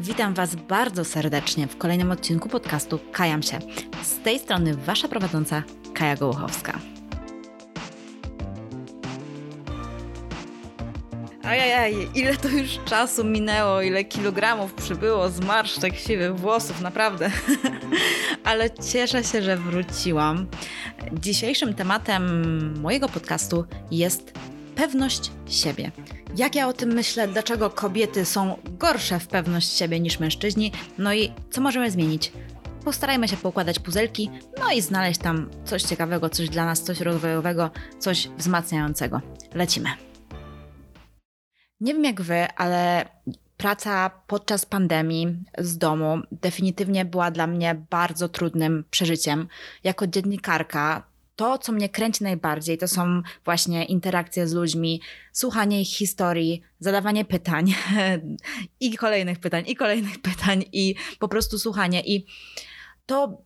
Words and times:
Witam 0.00 0.34
Was 0.34 0.54
bardzo 0.54 1.04
serdecznie 1.04 1.66
w 1.66 1.78
kolejnym 1.78 2.10
odcinku 2.10 2.48
podcastu 2.48 2.98
Kajam 3.12 3.42
się. 3.42 3.58
Z 4.02 4.18
tej 4.18 4.38
strony 4.38 4.76
Wasza 4.76 5.08
prowadząca 5.08 5.62
Kaja 5.94 6.16
Gołuchowska. 6.16 6.78
Ajajaj, 11.42 12.08
ile 12.14 12.36
to 12.36 12.48
już 12.48 12.78
czasu 12.84 13.24
minęło, 13.24 13.82
ile 13.82 14.04
kilogramów 14.04 14.74
przybyło 14.74 15.28
z 15.30 15.40
marszczek 15.40 15.96
siwych 15.96 16.36
włosów, 16.36 16.80
naprawdę. 16.80 17.30
Ale 18.44 18.70
cieszę 18.70 19.24
się, 19.24 19.42
że 19.42 19.56
wróciłam. 19.56 20.46
Dzisiejszym 21.12 21.74
tematem 21.74 22.74
mojego 22.80 23.08
podcastu 23.08 23.64
jest 23.90 24.37
pewność 24.78 25.30
siebie. 25.46 25.90
Jak 26.36 26.54
ja 26.54 26.68
o 26.68 26.72
tym 26.72 26.92
myślę, 26.92 27.28
dlaczego 27.28 27.70
kobiety 27.70 28.24
są 28.24 28.56
gorsze 28.64 29.20
w 29.20 29.26
pewność 29.26 29.76
siebie 29.76 30.00
niż 30.00 30.20
mężczyźni, 30.20 30.72
no 30.98 31.14
i 31.14 31.32
co 31.50 31.60
możemy 31.60 31.90
zmienić? 31.90 32.32
Postarajmy 32.84 33.28
się 33.28 33.36
poukładać 33.36 33.78
puzelki, 33.78 34.30
no 34.58 34.72
i 34.72 34.82
znaleźć 34.82 35.20
tam 35.20 35.50
coś 35.64 35.82
ciekawego, 35.82 36.30
coś 36.30 36.48
dla 36.48 36.64
nas, 36.64 36.82
coś 36.82 37.00
rozwojowego, 37.00 37.70
coś 37.98 38.28
wzmacniającego. 38.28 39.20
Lecimy. 39.54 39.88
Nie 41.80 41.94
wiem 41.94 42.04
jak 42.04 42.20
wy, 42.20 42.46
ale 42.56 43.08
praca 43.56 44.10
podczas 44.26 44.66
pandemii 44.66 45.44
z 45.58 45.78
domu 45.78 46.18
definitywnie 46.32 47.04
była 47.04 47.30
dla 47.30 47.46
mnie 47.46 47.82
bardzo 47.90 48.28
trudnym 48.28 48.84
przeżyciem. 48.90 49.48
Jako 49.84 50.06
dziennikarka 50.06 51.08
to, 51.38 51.58
co 51.58 51.72
mnie 51.72 51.88
kręci 51.88 52.24
najbardziej, 52.24 52.78
to 52.78 52.88
są 52.88 53.22
właśnie 53.44 53.84
interakcje 53.84 54.48
z 54.48 54.52
ludźmi, 54.52 55.00
słuchanie 55.32 55.80
ich 55.82 55.88
historii, 55.88 56.62
zadawanie 56.80 57.24
pytań 57.24 57.74
i 58.80 58.96
kolejnych 58.96 59.38
pytań, 59.38 59.64
i 59.66 59.76
kolejnych 59.76 60.18
pytań, 60.22 60.64
i 60.72 60.94
po 61.18 61.28
prostu 61.28 61.58
słuchanie. 61.58 62.02
I 62.06 62.26
to 63.06 63.42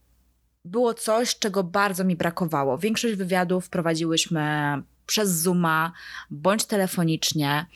było 0.65 0.95
coś, 0.95 1.39
czego 1.39 1.65
bardzo 1.65 2.05
mi 2.05 2.17
brakowało. 2.17 2.79
Większość 2.79 3.15
wywiadów 3.15 3.69
prowadziłyśmy 3.69 4.43
przez 5.07 5.31
Zooma 5.31 5.93
bądź 6.31 6.65
telefonicznie. 6.65 7.67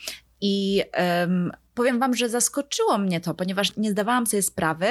I 0.41 0.83
um, 0.97 1.51
powiem 1.73 1.99
Wam, 1.99 2.15
że 2.15 2.29
zaskoczyło 2.29 2.97
mnie 2.97 3.21
to, 3.21 3.33
ponieważ 3.33 3.77
nie 3.77 3.91
zdawałam 3.91 4.27
sobie 4.27 4.43
sprawy, 4.43 4.87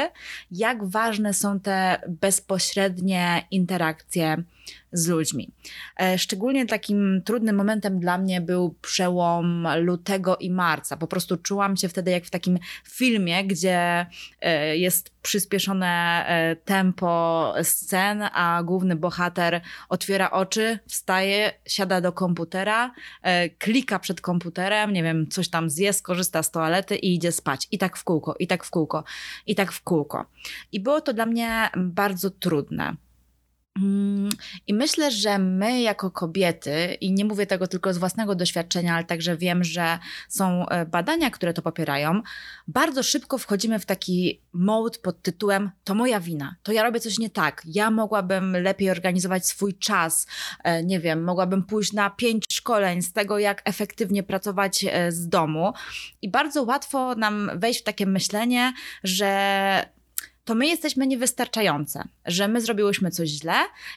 jak 0.50 0.84
ważne 0.84 1.34
są 1.34 1.60
te 1.60 2.00
bezpośrednie 2.08 3.46
interakcje 3.50 4.44
z 4.92 5.08
ludźmi. 5.08 5.50
E, 6.00 6.18
szczególnie 6.18 6.66
takim 6.66 7.22
trudnym 7.24 7.56
momentem 7.56 8.00
dla 8.00 8.18
mnie 8.18 8.40
był 8.40 8.76
przełom 8.82 9.68
lutego 9.80 10.36
i 10.36 10.50
marca. 10.50 10.96
Po 10.96 11.06
prostu 11.06 11.36
czułam 11.36 11.76
się 11.76 11.88
wtedy 11.88 12.10
jak 12.10 12.24
w 12.24 12.30
takim 12.30 12.58
filmie, 12.84 13.44
gdzie 13.44 14.06
e, 14.40 14.76
jest 14.76 15.10
przyspieszone 15.22 16.24
e, 16.26 16.56
tempo 16.56 17.54
scen, 17.62 18.22
a 18.32 18.62
główny 18.64 18.96
bohater 18.96 19.60
otwiera 19.88 20.30
oczy, 20.30 20.78
wstaje, 20.86 21.52
siada 21.66 22.00
do 22.00 22.12
komputera, 22.12 22.94
klika 23.58 23.98
przed 23.98 24.20
komputerem, 24.20 24.92
nie 24.92 25.02
wiem, 25.02 25.26
coś 25.28 25.48
tam 25.48 25.70
zje, 25.70 25.92
skorzysta 25.92 26.42
z 26.42 26.50
toalety 26.50 26.96
i 26.96 27.14
idzie 27.14 27.32
spać. 27.32 27.68
I 27.70 27.78
tak 27.78 27.96
w 27.96 28.04
kółko, 28.04 28.34
i 28.38 28.46
tak 28.46 28.64
w 28.64 28.70
kółko, 28.70 29.04
i 29.46 29.54
tak 29.54 29.72
w 29.72 29.82
kółko. 29.82 30.26
I 30.72 30.80
było 30.80 31.00
to 31.00 31.12
dla 31.12 31.26
mnie 31.26 31.70
bardzo 31.76 32.30
trudne. 32.30 32.96
Mm, 33.76 34.28
I 34.66 34.74
myślę, 34.74 35.10
że 35.10 35.38
my 35.38 35.80
jako 35.80 36.10
kobiety, 36.10 36.96
i 37.00 37.12
nie 37.12 37.24
mówię 37.24 37.46
tego 37.46 37.66
tylko 37.66 37.94
z 37.94 37.98
własnego 37.98 38.34
doświadczenia, 38.34 38.94
ale 38.94 39.04
także 39.04 39.36
wiem, 39.36 39.64
że 39.64 39.98
są 40.28 40.68
e, 40.68 40.86
badania, 40.86 41.30
które 41.30 41.54
to 41.54 41.62
popierają, 41.62 42.22
bardzo 42.68 43.02
szybko 43.02 43.38
wchodzimy 43.38 43.78
w 43.78 43.86
taki 43.86 44.40
mode 44.52 44.98
pod 44.98 45.22
tytułem: 45.22 45.70
To 45.84 45.94
moja 45.94 46.20
wina, 46.20 46.56
to 46.62 46.72
ja 46.72 46.82
robię 46.82 47.00
coś 47.00 47.18
nie 47.18 47.30
tak, 47.30 47.62
ja 47.66 47.90
mogłabym 47.90 48.52
lepiej 48.52 48.90
organizować 48.90 49.46
swój 49.46 49.74
czas, 49.74 50.26
e, 50.64 50.84
nie 50.84 51.00
wiem, 51.00 51.24
mogłabym 51.24 51.62
pójść 51.62 51.92
na 51.92 52.10
pięć 52.10 52.44
szkoleń 52.52 53.02
z 53.02 53.12
tego, 53.12 53.38
jak 53.38 53.62
efektywnie 53.64 54.22
pracować 54.22 54.84
e, 54.88 55.12
z 55.12 55.28
domu. 55.28 55.72
I 56.22 56.30
bardzo 56.30 56.62
łatwo 56.62 57.14
nam 57.14 57.50
wejść 57.54 57.80
w 57.80 57.84
takie 57.84 58.06
myślenie, 58.06 58.72
że 59.04 59.95
to 60.46 60.54
my 60.54 60.66
jesteśmy 60.66 61.06
niewystarczające, 61.06 62.08
że 62.24 62.48
my 62.48 62.60
zrobiłyśmy 62.60 63.10
coś 63.10 63.28
źle 63.28 63.54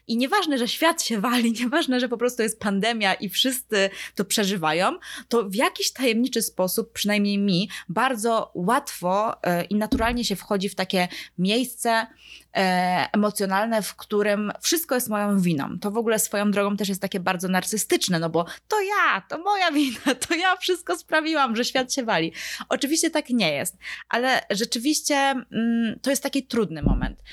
i 0.07 0.17
nieważne, 0.17 0.57
że 0.57 0.67
świat 0.67 1.03
się 1.03 1.21
wali, 1.21 1.51
nieważne, 1.61 1.99
że 1.99 2.09
po 2.09 2.17
prostu 2.17 2.41
jest 2.43 2.59
pandemia 2.59 3.13
i 3.13 3.29
wszyscy 3.29 3.89
to 4.15 4.25
przeżywają, 4.25 4.91
to 5.27 5.49
w 5.49 5.55
jakiś 5.55 5.91
tajemniczy 5.91 6.41
sposób, 6.41 6.93
przynajmniej 6.93 7.37
mi, 7.37 7.69
bardzo 7.89 8.51
łatwo 8.53 9.43
e, 9.43 9.63
i 9.63 9.75
naturalnie 9.75 10.25
się 10.25 10.35
wchodzi 10.35 10.69
w 10.69 10.75
takie 10.75 11.07
miejsce, 11.37 12.07
e, 12.55 13.07
emocjonalne, 13.13 13.81
w 13.81 13.95
którym 13.95 14.51
wszystko 14.61 14.95
jest 14.95 15.09
moją 15.09 15.39
winą. 15.39 15.79
To 15.79 15.91
w 15.91 15.97
ogóle 15.97 16.19
swoją 16.19 16.51
drogą 16.51 16.77
też 16.77 16.89
jest 16.89 17.01
takie 17.01 17.19
bardzo 17.19 17.47
narcystyczne, 17.47 18.19
no 18.19 18.29
bo 18.29 18.45
to 18.67 18.81
ja, 18.81 19.21
to 19.21 19.37
moja 19.37 19.71
wina, 19.79 20.15
to 20.27 20.35
ja 20.35 20.57
wszystko 20.57 20.97
sprawiłam, 20.97 21.55
że 21.55 21.65
świat 21.65 21.93
się 21.93 22.03
wali. 22.03 22.33
Oczywiście 22.69 23.09
tak 23.09 23.29
nie 23.29 23.53
jest, 23.53 23.77
ale 24.09 24.41
rzeczywiście 24.49 25.15
mm, 25.15 25.99
to 26.01 26.09
jest 26.09 26.23
taki 26.39 26.47
trudny 26.47 26.81
moment. 26.81 27.23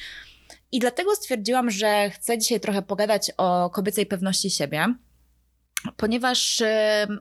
I 0.73 0.79
dlatego 0.79 1.15
stwierdziłam, 1.15 1.71
że 1.71 2.11
chcę 2.11 2.39
dzisiaj 2.39 2.61
trochę 2.61 2.83
pogadać 2.83 3.33
o 3.37 3.71
kobiecej 3.71 4.07
pewności 4.07 4.51
siebie 4.51 4.95
ponieważ 5.97 6.61
y, 6.61 6.67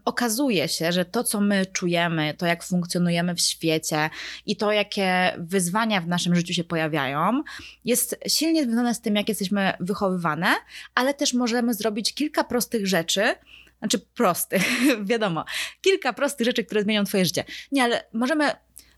okazuje 0.05 0.67
się, 0.67 0.91
że 0.91 1.05
to, 1.05 1.23
co 1.23 1.41
my 1.41 1.65
czujemy, 1.65 2.33
to 2.33 2.45
jak 2.45 2.63
funkcjonujemy 2.63 3.35
w 3.35 3.41
świecie 3.41 4.09
i 4.45 4.55
to, 4.57 4.71
jakie 4.71 5.35
wyzwania 5.37 6.01
w 6.01 6.07
naszym 6.07 6.35
życiu 6.35 6.53
się 6.53 6.63
pojawiają, 6.63 7.43
jest 7.85 8.19
silnie 8.27 8.63
związane 8.63 8.95
z 8.95 9.01
tym, 9.01 9.15
jak 9.15 9.29
jesteśmy 9.29 9.73
wychowywane, 9.79 10.47
ale 10.95 11.13
też 11.13 11.33
możemy 11.33 11.73
zrobić 11.73 12.13
kilka 12.13 12.43
prostych 12.43 12.87
rzeczy, 12.87 13.35
znaczy 13.79 13.99
prostych, 13.99 14.63
wiadomo, 15.11 15.45
kilka 15.81 16.13
prostych 16.13 16.45
rzeczy, 16.45 16.63
które 16.63 16.81
zmienią 16.81 17.03
Twoje 17.03 17.25
życie. 17.25 17.43
Nie, 17.71 17.83
ale 17.83 18.03
możemy 18.13 18.51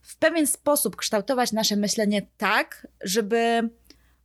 w 0.07 0.18
pewien 0.18 0.47
sposób 0.47 0.95
kształtować 0.95 1.51
nasze 1.51 1.75
myślenie 1.75 2.28
tak, 2.38 2.88
żeby 3.01 3.69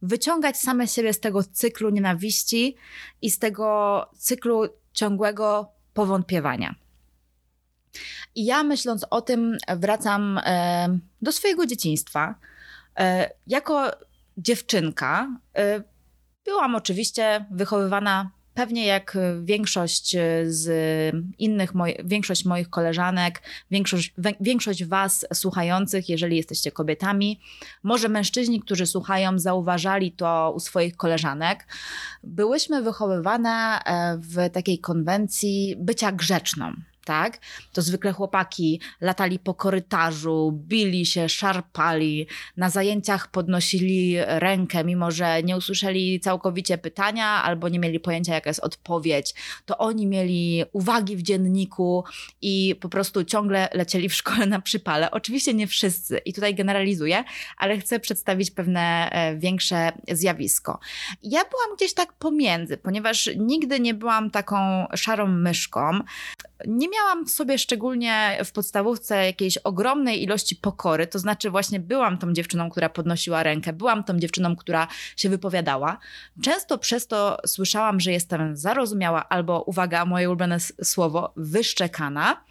wyciągać 0.03 0.56
same 0.56 0.88
siebie 0.88 1.12
z 1.12 1.20
tego 1.20 1.43
cyklu 1.43 1.91
nienawiści 1.91 2.76
i 3.22 3.31
z 3.31 3.38
tego 3.38 4.06
cyklu 4.19 4.69
ciągłego 4.93 5.72
powątpiewania. 5.94 6.75
I 8.34 8.44
ja 8.44 8.62
myśląc 8.62 9.06
o 9.10 9.20
tym, 9.20 9.56
wracam 9.76 10.38
e, 10.44 10.98
do 11.22 11.32
swojego 11.32 11.66
dzieciństwa. 11.66 12.34
E, 12.99 13.31
jako 13.47 13.91
dziewczynka 14.37 15.28
e, 15.56 15.82
byłam 16.44 16.75
oczywiście 16.75 17.47
wychowywana 17.50 18.31
Pewnie 18.54 18.86
jak 18.86 19.18
większość 19.42 20.16
z 20.44 20.66
innych, 21.38 21.74
moj, 21.74 21.96
większość 22.04 22.44
moich 22.44 22.70
koleżanek, 22.70 23.42
większość, 23.70 24.14
większość 24.40 24.84
Was 24.84 25.26
słuchających, 25.34 26.08
jeżeli 26.08 26.36
jesteście 26.36 26.72
kobietami, 26.72 27.40
może 27.82 28.08
mężczyźni, 28.08 28.60
którzy 28.60 28.86
słuchają, 28.86 29.38
zauważali 29.38 30.12
to 30.12 30.52
u 30.56 30.60
swoich 30.60 30.96
koleżanek. 30.96 31.66
Byłyśmy 32.24 32.82
wychowywane 32.82 33.50
e, 33.84 34.18
w 34.18 34.50
takiej 34.50 34.78
konwencji 34.78 35.76
bycia 35.78 36.12
grzeczną 36.12 36.72
tak? 37.04 37.38
To 37.72 37.82
zwykle 37.82 38.12
chłopaki 38.12 38.80
latali 39.00 39.38
po 39.38 39.54
korytarzu, 39.54 40.60
bili 40.68 41.06
się, 41.06 41.28
szarpali, 41.28 42.26
na 42.56 42.70
zajęciach 42.70 43.30
podnosili 43.30 44.16
rękę, 44.26 44.84
mimo 44.84 45.10
że 45.10 45.42
nie 45.42 45.56
usłyszeli 45.56 46.20
całkowicie 46.20 46.78
pytania 46.78 47.26
albo 47.26 47.69
nie 47.69 47.78
mieli 47.78 48.00
pojęcia, 48.00 48.34
jaka 48.34 48.50
jest 48.50 48.60
odpowiedź. 48.60 49.34
To 49.66 49.78
oni 49.78 50.06
mieli 50.06 50.64
uwagi 50.72 51.16
w 51.16 51.22
dzienniku 51.22 52.04
i 52.43 52.76
po 52.81 52.88
prostu 52.88 53.25
ciągle 53.25 53.69
lecieli 53.72 54.08
w 54.08 54.14
szkole 54.14 54.46
na 54.46 54.60
przypale. 54.60 55.10
Oczywiście 55.10 55.55
nie 55.55 55.66
wszyscy 55.66 56.19
i 56.19 56.32
tutaj 56.32 56.55
generalizuję, 56.55 57.25
ale 57.56 57.78
chcę 57.78 58.00
przedstawić 58.00 58.50
pewne 58.50 59.10
e, 59.10 59.37
większe 59.37 59.93
zjawisko. 60.10 60.78
Ja 61.22 61.40
byłam 61.40 61.76
gdzieś 61.76 61.94
tak 61.94 62.12
pomiędzy, 62.12 62.76
ponieważ 62.76 63.31
nigdy 63.37 63.81
nie 63.81 63.94
byłam 63.94 64.31
taką 64.31 64.87
szarą 64.94 65.26
myszką 65.26 66.00
nie 66.67 66.88
miałam 66.88 67.26
w 67.26 67.31
sobie 67.31 67.59
szczególnie 67.59 68.38
w 68.44 68.53
podstawówce 68.53 69.26
jakiejś 69.26 69.59
ogromnej 69.59 70.23
ilości 70.23 70.56
pokory, 70.56 71.06
to 71.06 71.19
znaczy 71.19 71.50
właśnie 71.50 71.81
byłam 71.81 72.19
tą 72.19 72.32
dziewczyną, 72.32 72.70
która 72.70 72.88
podnosiła 72.88 73.43
rękę, 73.43 73.73
byłam 73.73 74.05
tą 74.05 74.19
dziewczyną, 74.19 74.56
która 74.56 74.88
się 75.17 75.29
wypowiadała. 75.29 75.99
Często 76.43 76.79
przez 76.79 77.06
to 77.06 77.38
słyszałam, 77.47 78.00
że 78.00 78.12
jestem 78.12 78.56
zarozumiała 78.56 79.29
albo, 79.29 79.62
uwaga, 79.62 80.05
moje 80.05 80.29
ulubione 80.29 80.61
słowo, 80.82 81.32
wyszczekana. 81.37 82.44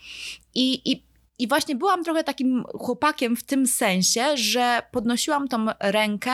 I, 0.56 0.92
i 0.92 1.11
I 1.42 1.48
właśnie 1.48 1.76
byłam 1.76 2.04
trochę 2.04 2.24
takim 2.24 2.64
chłopakiem 2.80 3.36
w 3.36 3.44
tym 3.44 3.68
sensie, 3.68 4.38
że 4.38 4.82
podnosiłam 4.92 5.48
tą 5.48 5.66
rękę, 5.80 6.32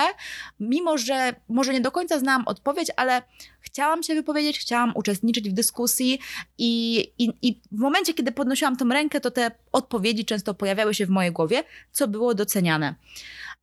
mimo 0.59 0.98
że 0.98 1.36
może 1.50 1.74
nie 1.74 1.81
do 1.81 1.92
końca 1.92 2.19
znałam 2.19 2.44
odpowiedź, 2.48 2.92
ale 2.95 3.21
chciałam 3.59 4.04
się 4.04 4.15
wypowiedzieć, 4.15 4.59
chciałam 4.59 4.92
uczestniczyć 4.95 5.50
w 5.50 5.54
dyskusji 5.54 6.19
i, 6.57 7.00
i, 7.18 7.33
i 7.42 7.62
w 7.71 7.80
momencie, 7.80 8.13
kiedy 8.13 8.31
podnosiłam 8.31 8.77
tą 8.77 8.89
rękę, 8.89 9.21
to 9.21 9.31
te 9.31 9.51
odpowiedzi 9.71 10.25
często 10.25 10.54
pojawiały 10.54 10.94
się 10.94 11.06
w 11.06 11.09
mojej 11.09 11.31
głowie, 11.31 11.63
co 11.92 12.07
było 12.07 12.33
doceniane. 12.33 12.95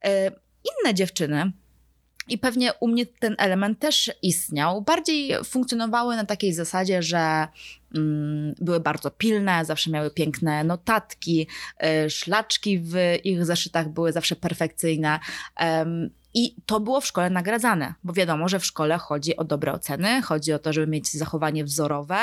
E, 0.04 0.30
inne 0.64 0.94
dziewczyny, 0.94 1.52
i 2.28 2.38
pewnie 2.38 2.72
u 2.80 2.88
mnie 2.88 3.06
ten 3.06 3.34
element 3.38 3.78
też 3.78 4.12
istniał. 4.22 4.82
Bardziej 4.82 5.44
funkcjonowały 5.44 6.16
na 6.16 6.24
takiej 6.24 6.52
zasadzie, 6.52 7.02
że 7.02 7.48
były 8.60 8.80
bardzo 8.80 9.10
pilne, 9.10 9.64
zawsze 9.64 9.90
miały 9.90 10.10
piękne 10.10 10.64
notatki, 10.64 11.48
y, 12.06 12.10
szlaczki 12.10 12.78
w 12.78 12.94
ich 13.24 13.44
zeszytach 13.44 13.88
były 13.88 14.12
zawsze 14.12 14.36
perfekcyjne. 14.36 15.20
I 16.34 16.56
to 16.66 16.80
było 16.80 17.00
w 17.00 17.06
szkole 17.06 17.30
nagradzane, 17.30 17.94
bo 18.04 18.12
wiadomo, 18.12 18.48
że 18.48 18.58
w 18.58 18.66
szkole 18.66 18.98
chodzi 18.98 19.36
o 19.36 19.44
dobre 19.44 19.72
oceny, 19.72 20.22
chodzi 20.22 20.52
o 20.52 20.58
to, 20.58 20.72
żeby 20.72 20.86
mieć 20.86 21.12
zachowanie 21.12 21.64
wzorowe, 21.64 22.16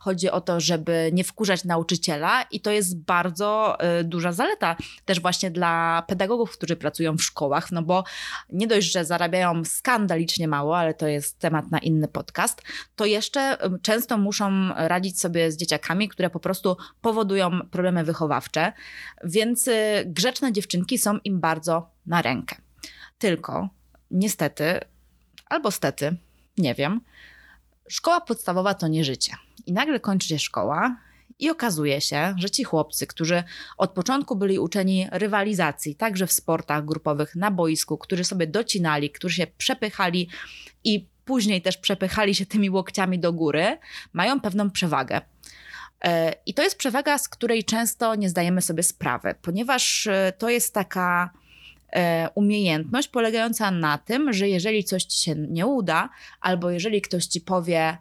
chodzi 0.00 0.30
o 0.30 0.40
to, 0.40 0.60
żeby 0.60 1.10
nie 1.12 1.24
wkurzać 1.24 1.64
nauczyciela 1.64 2.42
i 2.42 2.60
to 2.60 2.70
jest 2.70 2.98
bardzo 2.98 3.78
y, 4.00 4.04
duża 4.04 4.32
zaleta 4.32 4.76
też 5.04 5.20
właśnie 5.20 5.50
dla 5.50 6.04
pedagogów, 6.06 6.52
którzy 6.52 6.76
pracują 6.76 7.16
w 7.16 7.22
szkołach, 7.22 7.72
no 7.72 7.82
bo 7.82 8.04
nie 8.52 8.66
dość, 8.66 8.92
że 8.92 9.04
zarabiają 9.04 9.64
skandalicznie 9.64 10.48
mało, 10.48 10.78
ale 10.78 10.94
to 10.94 11.06
jest 11.08 11.38
temat 11.38 11.70
na 11.70 11.78
inny 11.78 12.08
podcast, 12.08 12.62
to 12.96 13.04
jeszcze 13.04 13.66
y, 13.66 13.78
często 13.82 14.18
muszą 14.18 14.68
radzić 14.76 15.20
sobie 15.20 15.52
z 15.52 15.56
dzieciakami, 15.56 16.08
które 16.08 16.30
po 16.30 16.40
prostu 16.40 16.76
powodują 17.00 17.60
problemy 17.70 18.04
wychowawcze, 18.04 18.72
więc 19.24 19.68
y, 19.68 20.04
grzeczne 20.06 20.52
dziewczynki 20.52 20.98
są 20.98 21.18
im 21.24 21.40
bardzo 21.40 21.90
na 22.06 22.22
rękę. 22.22 22.63
Tylko 23.24 23.68
niestety, 24.10 24.80
albo 25.46 25.70
stety, 25.70 26.16
nie 26.58 26.74
wiem, 26.74 27.00
szkoła 27.88 28.20
podstawowa 28.20 28.74
to 28.74 28.88
nie 28.88 29.04
życie. 29.04 29.32
I 29.66 29.72
nagle 29.72 30.00
kończy 30.00 30.28
się 30.28 30.38
szkoła 30.38 30.96
i 31.38 31.50
okazuje 31.50 32.00
się, 32.00 32.34
że 32.38 32.50
ci 32.50 32.64
chłopcy, 32.64 33.06
którzy 33.06 33.42
od 33.76 33.90
początku 33.90 34.36
byli 34.36 34.58
uczeni 34.58 35.08
rywalizacji, 35.12 35.94
także 35.94 36.26
w 36.26 36.32
sportach 36.32 36.84
grupowych 36.84 37.36
na 37.36 37.50
boisku, 37.50 37.98
którzy 37.98 38.24
sobie 38.24 38.46
docinali, 38.46 39.10
którzy 39.10 39.36
się 39.36 39.46
przepychali 39.46 40.28
i 40.84 41.08
później 41.24 41.62
też 41.62 41.76
przepychali 41.76 42.34
się 42.34 42.46
tymi 42.46 42.70
łokciami 42.70 43.18
do 43.18 43.32
góry, 43.32 43.78
mają 44.12 44.40
pewną 44.40 44.70
przewagę. 44.70 45.20
E, 46.04 46.34
I 46.46 46.54
to 46.54 46.62
jest 46.62 46.78
przewaga, 46.78 47.18
z 47.18 47.28
której 47.28 47.64
często 47.64 48.14
nie 48.14 48.28
zdajemy 48.28 48.62
sobie 48.62 48.82
sprawy, 48.82 49.34
ponieważ 49.42 50.06
e, 50.06 50.32
to 50.38 50.50
jest 50.50 50.74
taka 50.74 51.30
umiejętność 52.34 53.08
polegająca 53.08 53.70
na 53.70 53.98
tym, 53.98 54.32
że 54.32 54.48
jeżeli 54.48 54.84
coś 54.84 55.04
ci 55.04 55.24
się 55.24 55.34
nie 55.34 55.66
uda, 55.66 56.08
albo 56.40 56.70
jeżeli 56.70 57.02
ktoś 57.02 57.26
ci 57.26 57.40
powie, 57.40 57.96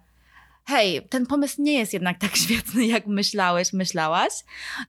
hej, 0.66 1.08
ten 1.10 1.26
pomysł 1.26 1.62
nie 1.62 1.80
jest 1.80 1.94
jednak 1.94 2.20
tak 2.20 2.36
świetny, 2.44 2.86
jak 2.86 3.08
myślałeś, 3.08 3.74
myślałaś, 3.74 4.34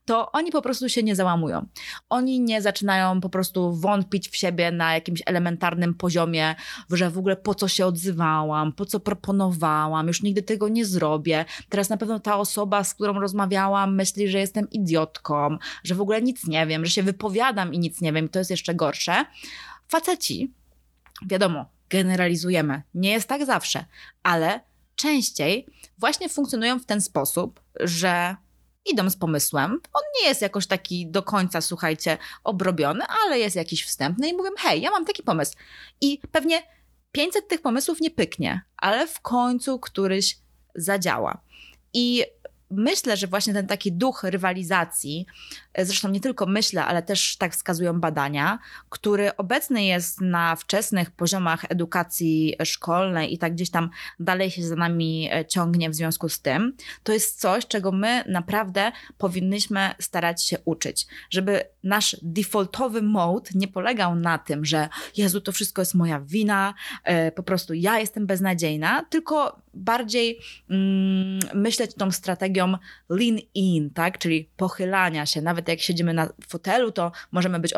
to 0.04 0.32
oni 0.32 0.50
po 0.50 0.62
prostu 0.62 0.88
się 0.88 1.02
nie 1.02 1.16
załamują. 1.16 1.66
Oni 2.08 2.40
nie 2.40 2.62
zaczynają 2.62 3.20
po 3.20 3.28
prostu 3.28 3.72
wątpić 3.72 4.28
w 4.28 4.36
siebie 4.36 4.72
na 4.72 4.94
jakimś 4.94 5.22
elementarnym 5.26 5.94
poziomie, 5.94 6.54
że 6.90 7.10
w 7.10 7.18
ogóle 7.18 7.36
po 7.36 7.54
co 7.54 7.68
się 7.68 7.86
odzywałam, 7.86 8.72
po 8.72 8.86
co 8.86 9.00
proponowałam, 9.00 10.08
już 10.08 10.22
nigdy 10.22 10.42
tego 10.42 10.68
nie 10.68 10.84
zrobię. 10.84 11.44
Teraz 11.68 11.88
na 11.88 11.96
pewno 11.96 12.20
ta 12.20 12.36
osoba, 12.36 12.84
z 12.84 12.94
którą 12.94 13.20
rozmawiałam, 13.20 13.94
myśli, 13.94 14.28
że 14.28 14.38
jestem 14.38 14.70
idiotką, 14.70 15.58
że 15.84 15.94
w 15.94 16.00
ogóle 16.00 16.22
nic 16.22 16.46
nie 16.46 16.66
wiem, 16.66 16.84
że 16.84 16.90
się 16.90 17.02
wypowiadam 17.02 17.74
i 17.74 17.78
nic 17.78 18.00
nie 18.00 18.12
wiem, 18.12 18.28
to 18.28 18.38
jest 18.38 18.50
jeszcze 18.50 18.74
gorsze. 18.74 19.24
Faceci, 19.88 20.52
wiadomo, 21.26 21.64
generalizujemy, 21.88 22.82
nie 22.94 23.10
jest 23.10 23.28
tak 23.28 23.44
zawsze, 23.46 23.84
ale 24.22 24.60
częściej 24.96 25.66
właśnie 25.98 26.28
funkcjonują 26.28 26.78
w 26.78 26.86
ten 26.86 27.00
sposób, 27.00 27.60
że 27.80 28.36
idą 28.86 29.10
z 29.10 29.16
pomysłem. 29.16 29.80
On 29.92 30.02
nie 30.22 30.28
jest 30.28 30.42
jakoś 30.42 30.66
taki 30.66 31.10
do 31.10 31.22
końca, 31.22 31.60
słuchajcie, 31.60 32.18
obrobiony, 32.44 33.04
ale 33.24 33.38
jest 33.38 33.56
jakiś 33.56 33.84
wstępny 33.84 34.28
i 34.28 34.32
mówią: 34.32 34.50
Hej, 34.58 34.80
ja 34.80 34.90
mam 34.90 35.04
taki 35.04 35.22
pomysł. 35.22 35.52
I 36.00 36.20
pewnie 36.32 36.62
500 37.12 37.48
tych 37.48 37.62
pomysłów 37.62 38.00
nie 38.00 38.10
pyknie, 38.10 38.62
ale 38.76 39.06
w 39.06 39.20
końcu 39.20 39.78
któryś 39.78 40.38
zadziała. 40.74 41.40
I 41.92 42.24
myślę, 42.76 43.16
że 43.16 43.26
właśnie 43.26 43.54
ten 43.54 43.66
taki 43.66 43.92
duch 43.92 44.24
rywalizacji, 44.24 45.26
e, 45.74 45.84
zresztą 45.84 46.08
nie 46.08 46.20
tylko 46.20 46.46
myślę, 46.46 46.84
ale 46.84 47.02
też 47.02 47.36
tak 47.36 47.52
wskazują 47.52 48.00
badania, 48.00 48.58
który 48.88 49.36
obecny 49.36 49.84
jest 49.84 50.20
na 50.20 50.56
wczesnych 50.56 51.10
poziomach 51.10 51.64
edukacji 51.68 52.54
szkolnej 52.64 53.34
i 53.34 53.38
tak 53.38 53.54
gdzieś 53.54 53.70
tam 53.70 53.90
dalej 54.20 54.50
się 54.50 54.62
za 54.62 54.76
nami 54.76 55.28
e, 55.32 55.46
ciągnie 55.46 55.90
w 55.90 55.94
związku 55.94 56.28
z 56.28 56.40
tym, 56.40 56.76
to 57.02 57.12
jest 57.12 57.40
coś, 57.40 57.66
czego 57.66 57.92
my 57.92 58.24
naprawdę 58.28 58.92
powinniśmy 59.18 59.94
starać 60.00 60.46
się 60.46 60.58
uczyć, 60.64 61.06
żeby 61.30 61.73
nasz 61.84 62.16
defaultowy 62.22 63.02
mode 63.02 63.50
nie 63.54 63.68
polegał 63.68 64.14
na 64.14 64.38
tym, 64.38 64.64
że 64.64 64.88
Jezu, 65.16 65.40
to 65.40 65.52
wszystko 65.52 65.82
jest 65.82 65.94
moja 65.94 66.20
wina, 66.20 66.74
e, 67.04 67.32
po 67.32 67.42
prostu 67.42 67.74
ja 67.74 67.98
jestem 67.98 68.26
beznadziejna, 68.26 69.04
tylko 69.10 69.62
bardziej 69.74 70.40
mm, 70.70 71.38
myśleć 71.54 71.94
tą 71.94 72.10
strategią 72.10 72.74
lean 73.08 73.38
in, 73.54 73.90
tak? 73.90 74.18
Czyli 74.18 74.48
pochylania 74.56 75.26
się. 75.26 75.42
Nawet 75.42 75.68
jak 75.68 75.80
siedzimy 75.80 76.14
na 76.14 76.28
fotelu, 76.48 76.92
to 76.92 77.12
możemy 77.32 77.60
być 77.60 77.72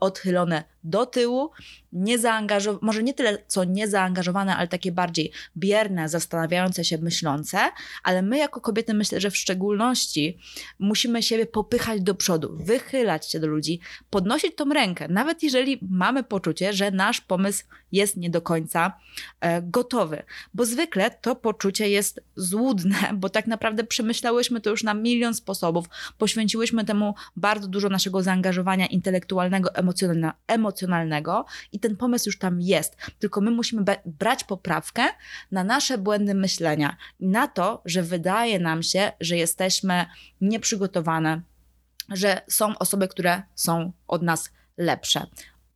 odchylone 0.00 0.64
do 0.84 1.06
tyłu, 1.06 1.50
niezaangażowane, 1.92 2.86
może 2.86 3.02
nie 3.02 3.14
tyle 3.14 3.38
co 3.46 3.64
niezaangażowane, 3.64 4.56
ale 4.56 4.68
takie 4.68 4.92
bardziej 4.92 5.32
bierne, 5.56 6.08
zastanawiające 6.08 6.84
się, 6.84 6.98
myślące, 6.98 7.58
ale 8.02 8.22
my 8.22 8.38
jako 8.38 8.60
kobiety 8.60 8.94
myślę, 8.94 9.20
że 9.20 9.30
w 9.30 9.36
szczególności 9.36 10.38
musimy 10.78 11.22
siebie 11.22 11.46
popychać 11.46 12.02
do 12.02 12.14
przodu, 12.14 12.56
wychylać 12.56 13.30
się 13.30 13.40
do 13.40 13.46
ludzi, 13.46 13.80
podnosić 14.10 14.54
tą 14.54 14.64
rękę, 14.64 15.08
nawet 15.08 15.42
jeżeli 15.42 15.78
mamy 15.90 16.22
poczucie, 16.22 16.72
że 16.72 16.90
nasz 16.90 17.20
pomysł 17.20 17.64
jest 17.92 18.16
nie 18.16 18.30
do 18.30 18.42
końca 18.42 18.92
e, 19.40 19.62
gotowy, 19.62 20.22
bo 20.54 20.64
zwykle 20.64 21.10
to 21.10 21.36
poczucie 21.36 21.90
jest 21.90 22.20
złudne, 22.36 22.96
bo 23.14 23.28
tak 23.28 23.46
naprawdę 23.46 23.84
przemyślałyśmy 23.84 24.60
to 24.60 24.70
już 24.70 24.82
na 24.82 24.94
milion 24.94 25.34
sposobów, 25.34 25.86
poświęciłyśmy 26.18 26.84
temu 26.84 27.14
bardzo 27.36 27.68
dużo 27.68 27.88
naszego 27.88 28.22
zaangażowania 28.22 28.86
intelektualnego, 28.86 29.74
emocjonalnego, 29.74 30.32
emocjonalnego 30.46 30.67
i 31.72 31.80
ten 31.80 31.96
pomysł 31.96 32.28
już 32.28 32.38
tam 32.38 32.60
jest. 32.60 32.96
Tylko 33.18 33.40
my 33.40 33.50
musimy 33.50 33.84
brać 34.06 34.44
poprawkę 34.44 35.04
na 35.50 35.64
nasze 35.64 35.98
błędy 35.98 36.34
myślenia 36.34 36.96
i 37.20 37.28
na 37.28 37.48
to, 37.48 37.82
że 37.84 38.02
wydaje 38.02 38.58
nam 38.58 38.82
się, 38.82 39.12
że 39.20 39.36
jesteśmy 39.36 40.06
nieprzygotowane, 40.40 41.42
że 42.08 42.40
są 42.48 42.78
osoby, 42.78 43.08
które 43.08 43.42
są 43.54 43.92
od 44.06 44.22
nas 44.22 44.50
lepsze. 44.76 45.26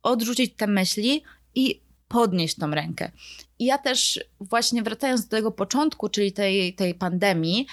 Odrzucić 0.03 0.53
te 0.55 0.67
myśli 0.67 1.23
i 1.55 1.81
podnieść 2.07 2.55
tą 2.55 2.71
rękę. 2.71 3.11
I 3.59 3.65
ja 3.65 3.77
też 3.77 4.19
właśnie 4.39 4.83
wracając 4.83 5.25
do 5.25 5.37
tego 5.37 5.51
początku, 5.51 6.09
czyli 6.09 6.31
tej, 6.31 6.75
tej 6.75 6.95
pandemii, 6.95 7.67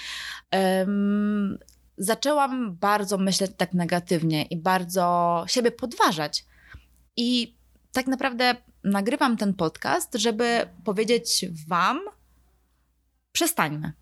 um, 0.52 1.58
zaczęłam 1.98 2.76
bardzo 2.76 3.18
myśleć 3.18 3.50
tak 3.56 3.74
negatywnie 3.74 4.42
i 4.42 4.56
bardzo 4.56 5.44
siebie 5.46 5.70
podważać. 5.70 6.44
I 7.16 7.54
tak 7.92 8.06
naprawdę 8.06 8.56
nagrywam 8.84 9.36
ten 9.36 9.54
podcast, 9.54 10.14
żeby 10.14 10.68
powiedzieć 10.84 11.46
Wam: 11.68 12.00
przestańmy. 13.32 13.92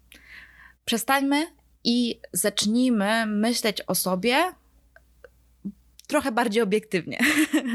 Przestańmy 0.85 1.47
i 1.85 2.21
zacznijmy 2.33 3.27
myśleć 3.27 3.83
o 3.87 3.95
sobie 3.95 4.53
trochę 6.07 6.33
bardziej 6.33 6.63
obiektywnie. 6.63 7.19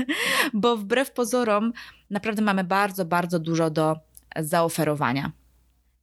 Bo 0.53 0.77
wbrew 0.77 1.11
pozorom, 1.11 1.73
naprawdę 2.09 2.41
mamy 2.41 2.63
bardzo, 2.63 3.05
bardzo 3.05 3.39
dużo 3.39 3.69
do 3.69 3.95
zaoferowania 4.39 5.31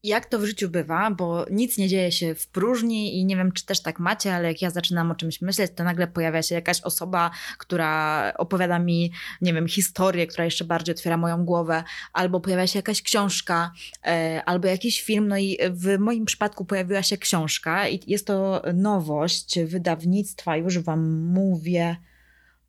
jak 0.03 0.27
to 0.27 0.39
w 0.39 0.45
życiu 0.45 0.69
bywa, 0.69 1.11
bo 1.11 1.47
nic 1.51 1.79
nie 1.79 1.89
dzieje 1.89 2.13
się 2.13 2.35
w 2.35 2.47
próżni 2.47 3.19
i 3.19 3.25
nie 3.25 3.37
wiem, 3.37 3.53
czy 3.53 3.67
też 3.67 3.81
tak 3.81 3.99
macie, 3.99 4.35
ale 4.35 4.49
jak 4.49 4.63
ja 4.63 4.71
zaczynam 4.71 5.11
o 5.11 5.15
czymś 5.15 5.41
myśleć, 5.41 5.73
to 5.75 5.85
nagle 5.85 6.07
pojawia 6.07 6.43
się 6.43 6.55
jakaś 6.55 6.81
osoba, 6.81 7.31
która 7.59 8.33
opowiada 8.39 8.79
mi, 8.79 9.13
nie 9.41 9.55
wiem, 9.55 9.69
historię, 9.69 10.27
która 10.27 10.45
jeszcze 10.45 10.65
bardziej 10.65 10.95
otwiera 10.95 11.17
moją 11.17 11.45
głowę, 11.45 11.85
albo 12.13 12.41
pojawia 12.41 12.67
się 12.67 12.79
jakaś 12.79 13.03
książka, 13.03 13.73
e, 14.07 14.43
albo 14.47 14.69
jakiś 14.69 15.03
film. 15.03 15.29
No 15.29 15.39
i 15.39 15.59
w 15.71 15.99
moim 15.99 16.25
przypadku 16.25 16.65
pojawiła 16.65 17.03
się 17.03 17.19
książka 17.19 17.89
i 17.89 18.01
jest 18.07 18.27
to 18.27 18.63
nowość 18.75 19.59
wydawnictwa, 19.61 20.57
już 20.57 20.79
Wam 20.79 21.25
mówię 21.25 21.97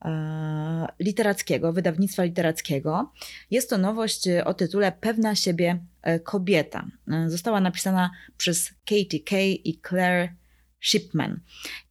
E, 0.06 0.88
literackiego, 1.00 1.74
wydawnictwa 1.74 2.24
literackiego. 2.24 3.12
Jest 3.52 3.70
to 3.70 3.78
nowość 3.78 4.30
o 4.46 4.54
tytule 4.54 4.92
Pewna 4.92 5.36
siebie 5.36 5.80
kobieta. 6.24 6.88
E, 7.12 7.30
została 7.30 7.62
napisana 7.62 8.12
przez 8.38 8.70
Katie 8.86 9.20
Kay 9.26 9.52
i 9.52 9.82
Claire 9.90 10.36
Shipman. 10.80 11.40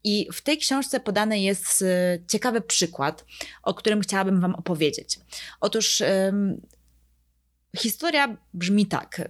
I 0.05 0.29
w 0.33 0.41
tej 0.41 0.59
książce 0.59 1.01
podany 1.01 1.41
jest 1.41 1.83
y, 1.83 1.87
ciekawy 2.29 2.61
przykład, 2.61 3.25
o 3.63 3.75
którym 3.75 4.01
chciałabym 4.01 4.41
Wam 4.41 4.55
opowiedzieć. 4.55 5.19
Otóż 5.61 6.03
historia 7.77 8.37
brzmi 8.55 8.87
tak. 8.87 9.23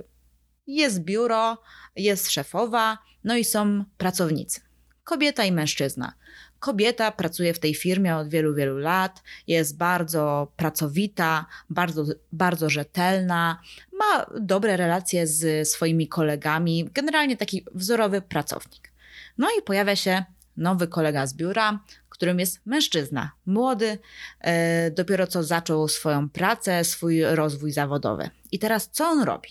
Jest 0.66 1.00
biuro, 1.00 1.62
jest 1.96 2.30
szefowa, 2.30 2.98
no 3.24 3.36
i 3.36 3.44
są 3.44 3.84
pracownicy. 3.98 4.60
Kobieta 5.04 5.44
i 5.44 5.52
mężczyzna. 5.52 6.12
Kobieta 6.60 7.12
pracuje 7.12 7.54
w 7.54 7.58
tej 7.58 7.74
firmie 7.74 8.16
od 8.16 8.28
wielu, 8.28 8.54
wielu 8.54 8.78
lat, 8.78 9.22
jest 9.46 9.76
bardzo 9.76 10.52
pracowita, 10.56 11.46
bardzo, 11.70 12.04
bardzo 12.32 12.70
rzetelna, 12.70 13.60
ma 13.92 14.26
dobre 14.40 14.76
relacje 14.76 15.26
z 15.26 15.68
swoimi 15.68 16.08
kolegami, 16.08 16.88
generalnie 16.94 17.36
taki 17.36 17.64
wzorowy 17.74 18.22
pracownik. 18.22 18.92
No 19.38 19.48
i 19.58 19.62
pojawia 19.62 19.96
się 19.96 20.24
nowy 20.56 20.88
kolega 20.88 21.26
z 21.26 21.34
biura, 21.34 21.80
którym 22.08 22.38
jest 22.38 22.66
mężczyzna, 22.66 23.30
młody, 23.46 23.98
e, 24.40 24.90
dopiero 24.90 25.26
co 25.26 25.42
zaczął 25.42 25.88
swoją 25.88 26.28
pracę, 26.28 26.84
swój 26.84 27.24
rozwój 27.24 27.72
zawodowy. 27.72 28.30
I 28.52 28.58
teraz 28.58 28.88
co 28.92 29.08
on 29.08 29.22
robi? 29.22 29.48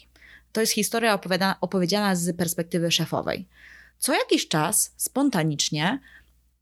To 0.52 0.62
jest 0.62 0.74
historia 0.74 1.20
opowiedziana 1.62 2.16
z 2.16 2.38
perspektywy 2.38 2.92
szefowej. 2.92 3.48
Co 4.00 4.14
jakiś 4.14 4.48
czas 4.48 4.94
spontanicznie 4.98 6.00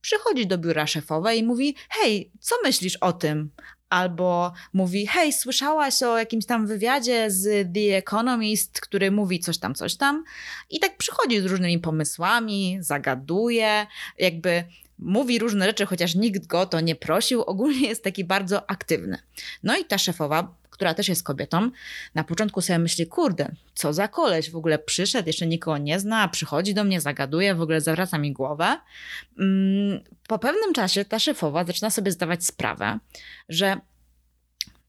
przychodzi 0.07 0.47
do 0.47 0.57
biura 0.57 0.87
szefowej 0.87 1.39
i 1.39 1.43
mówi: 1.43 1.75
Hej, 1.89 2.31
co 2.39 2.55
myślisz 2.63 2.95
o 2.95 3.13
tym? 3.13 3.51
Albo 3.89 4.53
mówi: 4.73 5.07
Hej, 5.07 5.33
słyszałaś 5.33 6.03
o 6.03 6.17
jakimś 6.17 6.45
tam 6.45 6.67
wywiadzie 6.67 7.31
z 7.31 7.73
The 7.73 7.97
Economist, 7.97 8.81
który 8.81 9.11
mówi 9.11 9.39
coś 9.39 9.57
tam, 9.57 9.75
coś 9.75 9.95
tam. 9.95 10.23
I 10.69 10.79
tak 10.79 10.97
przychodzi 10.97 11.41
z 11.41 11.45
różnymi 11.45 11.79
pomysłami, 11.79 12.77
zagaduje, 12.81 13.87
jakby 14.17 14.63
mówi 14.99 15.39
różne 15.39 15.65
rzeczy, 15.65 15.85
chociaż 15.85 16.15
nikt 16.15 16.47
go 16.47 16.65
to 16.65 16.81
nie 16.81 16.95
prosił. 16.95 17.41
Ogólnie 17.41 17.87
jest 17.87 18.03
taki 18.03 18.23
bardzo 18.23 18.69
aktywny. 18.69 19.17
No 19.63 19.77
i 19.77 19.85
ta 19.85 19.97
szefowa 19.97 20.55
która 20.77 20.93
też 20.93 21.09
jest 21.09 21.23
kobietą, 21.23 21.71
na 22.15 22.23
początku 22.23 22.61
sobie 22.61 22.79
myśli, 22.79 23.07
kurde, 23.07 23.51
co 23.73 23.93
za 23.93 24.07
koleś, 24.07 24.51
w 24.51 24.55
ogóle 24.55 24.79
przyszedł, 24.79 25.27
jeszcze 25.27 25.47
nikogo 25.47 25.77
nie 25.77 25.99
zna, 25.99 26.27
przychodzi 26.27 26.73
do 26.73 26.83
mnie, 26.83 27.01
zagaduje, 27.01 27.55
w 27.55 27.61
ogóle 27.61 27.81
zawraca 27.81 28.17
mi 28.17 28.33
głowę. 28.33 28.77
Mm, 29.39 29.99
po 30.27 30.39
pewnym 30.39 30.73
czasie 30.73 31.05
ta 31.05 31.19
szefowa 31.19 31.63
zaczyna 31.63 31.89
sobie 31.89 32.11
zdawać 32.11 32.45
sprawę, 32.45 32.99
że 33.49 33.77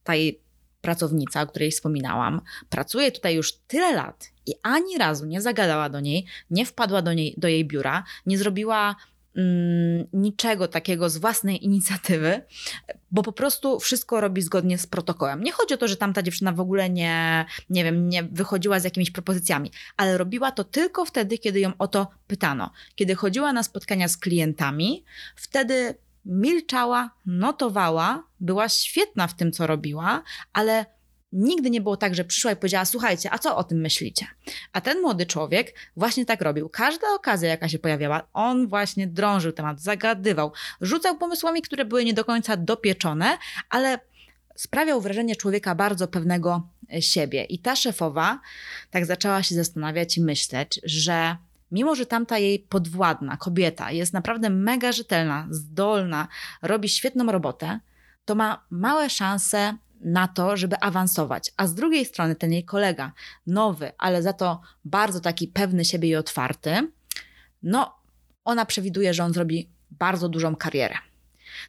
ta 0.05 0.15
jej 0.15 0.41
pracownica, 0.81 1.43
o 1.43 1.47
której 1.47 1.71
wspominałam, 1.71 2.41
pracuje 2.71 3.13
tutaj 3.13 3.35
już 3.35 3.53
tyle 3.53 3.93
lat 3.93 4.31
i 4.47 4.55
ani 4.63 4.99
razu 4.99 5.27
nie 5.27 5.41
zagadała 5.41 5.89
do 5.89 6.01
niej, 6.01 6.27
nie 6.51 6.67
wpadła 6.67 7.03
do, 7.03 7.13
niej, 7.13 7.35
do 7.37 7.49
jej 7.49 7.65
biura, 7.65 8.05
nie 8.27 8.39
zrobiła 8.39 8.97
niczego 10.13 10.69
takiego 10.69 11.11
z 11.11 11.17
własnej 11.17 11.65
inicjatywy, 11.67 12.43
bo 13.11 13.23
po 13.23 13.33
prostu 13.33 13.81
wszystko 13.81 14.21
robi 14.21 14.43
zgodnie 14.43 14.79
z 14.79 14.87
protokołem. 14.87 15.43
Nie 15.43 15.53
chodzi 15.53 15.75
o 15.75 15.77
to, 15.77 15.89
że 15.89 15.97
tamta 15.97 16.23
dziewczyna 16.23 16.53
w 16.53 16.61
ogóle 16.61 16.91
nie, 16.91 17.45
nie 17.71 17.85
wiem, 17.85 18.09
nie 18.09 18.23
wychodziła 18.23 18.81
z 18.81 18.85
jakimiś 18.85 19.11
propozycjami, 19.11 19.71
ale 19.97 20.19
robiła 20.19 20.53
to 20.53 20.65
tylko 20.65 21.05
wtedy, 21.05 21.39
kiedy 21.39 21.61
ją 21.61 21.73
o 21.79 21.89
to 21.89 22.09
pytano. 22.27 22.71
Kiedy 22.95 23.15
chodziła 23.15 23.53
na 23.53 23.63
spotkania 23.63 24.09
z 24.09 24.17
klientami, 24.17 25.05
wtedy 25.37 25.95
milczała, 26.25 27.11
notowała, 27.27 28.25
była 28.41 28.69
świetna 28.69 29.27
w 29.27 29.37
tym, 29.37 29.53
co 29.53 29.67
robiła, 29.67 30.23
ale 30.53 30.87
Nigdy 31.33 31.71
nie 31.71 31.81
było 31.81 31.97
tak, 31.97 32.15
że 32.15 32.25
przyszła 32.25 32.53
i 32.53 32.57
powiedziała: 32.57 32.85
Słuchajcie, 32.85 33.31
a 33.33 33.39
co 33.39 33.57
o 33.57 33.65
tym 33.65 33.81
myślicie? 33.81 34.27
A 34.73 34.81
ten 34.81 35.01
młody 35.01 35.27
człowiek 35.27 35.75
właśnie 35.97 36.27
tak 36.27 36.43
robił. 36.43 36.69
Każda 36.69 37.07
okazja, 37.15 37.49
jaka 37.49 37.69
się 37.69 37.79
pojawiała, 37.79 38.29
on 38.33 38.69
właśnie 38.69 39.07
drążył 39.07 39.53
temat, 39.53 39.81
zagadywał, 39.81 40.53
rzucał 40.81 41.19
pomysłami, 41.19 41.63
które 41.63 41.85
były 41.85 42.05
nie 42.05 42.15
do 42.15 42.25
końca 42.25 42.57
dopieczone, 42.57 43.39
ale 43.71 43.99
sprawiał 44.57 45.01
wrażenie 45.01 45.37
człowieka 45.37 45.75
bardzo 45.75 46.09
pewnego 46.09 46.69
e, 46.93 47.03
siebie. 47.03 47.45
I 47.45 47.59
ta 47.59 47.77
szefowa 47.77 48.41
tak 48.91 49.07
zaczęła 49.07 49.43
się 49.43 49.55
zastanawiać 49.55 50.17
i 50.17 50.21
myśleć, 50.21 50.81
że 50.85 51.37
mimo 51.73 51.95
że 51.95 52.07
tamta 52.07 52.39
jej 52.39 52.59
podwładna 52.59 53.37
kobieta 53.37 53.93
jest 53.93 54.13
naprawdę 54.13 54.51
mega 54.51 54.93
rzetelna, 54.93 55.47
zdolna, 55.51 56.29
robi 56.63 56.89
świetną 56.89 57.33
robotę, 57.33 57.81
to 58.25 58.35
ma 58.35 58.65
małe 58.71 59.11
szanse 59.11 59.77
na 60.01 60.29
to, 60.29 60.57
żeby 60.57 60.81
awansować. 60.81 61.53
A 61.57 61.67
z 61.67 61.75
drugiej 61.75 62.05
strony 62.05 62.37
ten 62.37 62.53
jej 62.53 62.65
kolega, 62.65 63.13
nowy, 63.47 63.93
ale 63.99 64.23
za 64.23 64.33
to 64.33 64.61
bardzo 64.85 65.21
taki 65.21 65.49
pewny 65.49 65.85
siebie 65.85 66.09
i 66.09 66.17
otwarty, 66.17 66.91
no 67.63 67.95
ona 68.45 68.67
przewiduje, 68.67 69.15
że 69.15 69.25
on 69.25 69.33
zrobi 69.33 69.69
bardzo 69.91 70.29
dużą 70.29 70.57
karierę. 70.57 70.95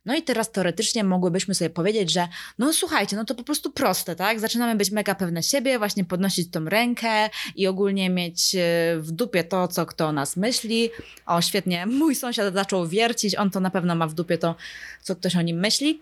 No 0.06 0.16
i 0.16 0.22
teraz 0.22 0.52
teoretycznie 0.52 1.04
mogłybyśmy 1.04 1.56
sobie 1.56 1.70
powiedzieć, 1.70 2.12
że 2.12 2.28
no 2.58 2.74
słuchajcie, 2.74 3.16
no 3.16 3.26
to 3.26 3.36
po 3.36 3.44
prostu 3.44 3.72
proste, 3.72 4.16
tak? 4.16 4.40
Zaczynamy 4.40 4.76
być 4.76 4.92
mega 4.92 5.16
pewne 5.16 5.44
siebie, 5.44 5.78
właśnie 5.78 6.06
podnosić 6.06 6.52
tą 6.52 6.66
rękę 6.66 7.30
i 7.56 7.68
ogólnie 7.68 8.10
mieć 8.10 8.56
e, 8.56 8.60
w 9.00 9.12
dupie 9.12 9.44
to, 9.44 9.68
co 9.68 9.86
kto 9.86 10.08
o 10.08 10.12
nas 10.12 10.38
myśli. 10.38 10.90
O, 11.26 11.42
świetnie, 11.42 11.86
mój 11.86 12.16
sąsiad 12.16 12.54
zaczął 12.54 12.88
wiercić, 12.88 13.36
on 13.36 13.50
to 13.50 13.60
na 13.60 13.70
pewno 13.70 13.96
ma 13.96 14.08
w 14.08 14.14
dupie 14.14 14.38
to, 14.38 14.56
co 15.02 15.16
ktoś 15.16 15.36
o 15.36 15.42
nim 15.42 15.60
myśli. 15.60 16.02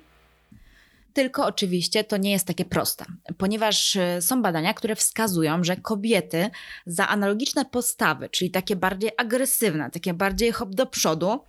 Tylko 1.17 1.45
oczywiście 1.45 2.03
to 2.03 2.17
nie 2.17 2.31
jest 2.31 2.47
takie 2.47 2.65
proste, 2.65 3.05
ponieważ 3.37 3.95
e, 3.95 4.21
są 4.21 4.41
badania, 4.41 4.73
które 4.73 4.95
wskazują, 4.95 5.63
że 5.63 5.75
kobiety 5.75 6.49
za 6.85 7.07
analogiczne 7.07 7.65
postawy, 7.65 8.29
czyli 8.29 8.51
takie 8.51 8.75
bardziej 8.75 9.11
agresywne, 9.17 9.91
takie 9.91 10.13
bardziej 10.13 10.51
hop 10.51 10.75
do 10.75 10.85
przodu, 10.85 11.39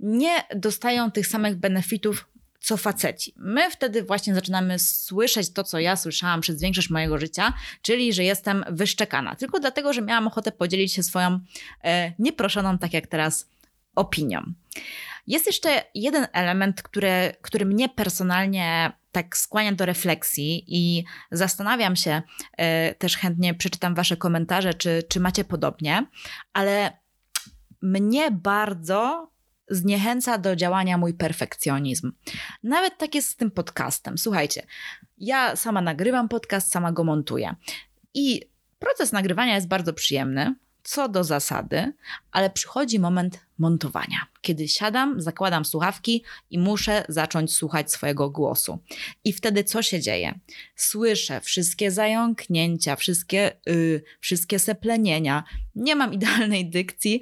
nie 0.00 0.30
dostają 0.56 1.10
tych 1.10 1.26
samych 1.26 1.56
benefitów 1.56 2.28
co 2.60 2.76
faceci. 2.76 3.34
My 3.36 3.70
wtedy 3.70 4.02
właśnie 4.02 4.34
zaczynamy 4.34 4.78
słyszeć 4.78 5.50
to, 5.50 5.64
co 5.64 5.78
ja 5.78 5.96
słyszałam 5.96 6.40
przez 6.40 6.60
większość 6.60 6.90
mojego 6.90 7.18
życia, 7.18 7.52
czyli 7.82 8.12
że 8.12 8.24
jestem 8.24 8.64
wyszczekana. 8.70 9.36
Tylko 9.36 9.60
dlatego, 9.60 9.92
że 9.92 10.02
miałam 10.02 10.26
ochotę 10.26 10.52
podzielić 10.52 10.92
się 10.92 11.02
swoją 11.02 11.40
e, 11.84 12.12
nieproszoną, 12.18 12.78
tak 12.78 12.92
jak 12.92 13.06
teraz, 13.06 13.48
opinią. 13.94 14.42
Jest 15.28 15.46
jeszcze 15.46 15.84
jeden 15.94 16.26
element, 16.32 16.82
który, 16.82 17.32
który 17.42 17.64
mnie 17.66 17.88
personalnie 17.88 18.92
tak 19.12 19.36
skłania 19.36 19.72
do 19.72 19.86
refleksji 19.86 20.64
i 20.66 21.04
zastanawiam 21.30 21.96
się, 21.96 22.22
e, 22.56 22.94
też 22.94 23.16
chętnie 23.16 23.54
przeczytam 23.54 23.94
Wasze 23.94 24.16
komentarze, 24.16 24.74
czy, 24.74 25.02
czy 25.08 25.20
macie 25.20 25.44
podobnie, 25.44 26.06
ale 26.52 26.98
mnie 27.82 28.30
bardzo 28.30 29.30
zniechęca 29.70 30.38
do 30.38 30.56
działania 30.56 30.98
mój 30.98 31.14
perfekcjonizm. 31.14 32.12
Nawet 32.62 32.98
tak 32.98 33.14
jest 33.14 33.28
z 33.28 33.36
tym 33.36 33.50
podcastem. 33.50 34.18
Słuchajcie, 34.18 34.66
ja 35.18 35.56
sama 35.56 35.80
nagrywam 35.80 36.28
podcast, 36.28 36.72
sama 36.72 36.92
go 36.92 37.04
montuję. 37.04 37.54
I 38.14 38.42
proces 38.78 39.12
nagrywania 39.12 39.54
jest 39.54 39.68
bardzo 39.68 39.92
przyjemny, 39.92 40.54
co 40.82 41.08
do 41.08 41.24
zasady, 41.24 41.92
ale 42.32 42.50
przychodzi 42.50 42.98
moment 42.98 43.40
montowania, 43.58 44.18
kiedy 44.40 44.68
siadam, 44.68 45.20
zakładam 45.20 45.64
słuchawki 45.64 46.24
i 46.50 46.58
muszę 46.58 47.04
zacząć 47.08 47.54
słuchać 47.54 47.92
swojego 47.92 48.30
głosu. 48.30 48.78
I 49.24 49.32
wtedy 49.32 49.64
co 49.64 49.82
się 49.82 50.00
dzieje? 50.00 50.38
Słyszę 50.76 51.40
wszystkie 51.40 51.90
zająknięcia, 51.90 52.96
wszystkie, 52.96 53.56
yy, 53.66 54.02
wszystkie 54.20 54.58
seplenienia. 54.58 55.44
Nie 55.74 55.96
mam 55.96 56.14
idealnej 56.18 56.70
dykcji, 56.70 57.20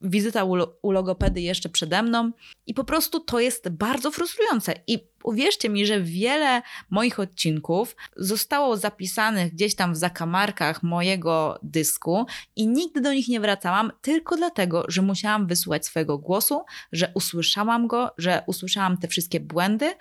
wizyta 0.00 0.44
u, 0.82 0.90
logopedy 0.90 1.40
jeszcze 1.40 1.68
przede 1.68 2.02
mną 2.02 2.32
i 2.66 2.74
po 2.74 2.84
prostu 2.84 3.20
to 3.20 3.40
jest 3.40 3.68
bardzo 3.68 4.10
frustrujące. 4.10 4.74
I 4.86 4.98
uwierzcie 5.24 5.68
mi, 5.68 5.86
że 5.86 6.00
wiele 6.00 6.62
moich 6.90 7.20
odcinków 7.20 7.96
zostało 8.16 8.76
zapisanych 8.76 9.52
gdzieś 9.52 9.74
tam 9.74 9.94
w 9.94 9.96
zakamarkach 9.96 10.82
mojego 10.82 11.58
dysku 11.62 12.26
i 12.56 12.68
nigdy 12.68 13.00
do 13.00 13.12
nich 13.12 13.28
nie 13.28 13.40
wracałam, 13.40 13.92
tylko 14.00 14.36
dlatego, 14.36 14.84
że 14.88 15.02
musiałam 15.02 15.46
wysłuchać 15.46 15.86
swojego 15.86 16.18
głosu, 16.18 16.64
że 16.92 17.12
usłyszałam 17.14 17.86
go, 17.86 18.10
że 18.18 18.42
usłyszałam 18.46 18.98
te 18.98 19.08
wszystkie 19.08 19.40
błędy 19.40 19.94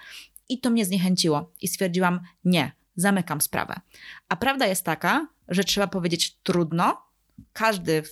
i 0.50 0.60
to 0.60 0.70
mnie 0.70 0.86
zniechęciło. 0.86 1.52
I 1.62 1.68
stwierdziłam, 1.68 2.20
nie, 2.46 2.72
zamykam 2.96 3.42
sprawę. 3.42 3.80
A 4.30 4.36
prawda 4.36 4.66
jest 4.66 4.84
taka, 4.84 5.28
że 5.48 5.64
trzeba 5.64 5.88
powiedzieć 5.88 6.38
trudno. 6.44 7.02
Każdy 7.54 8.04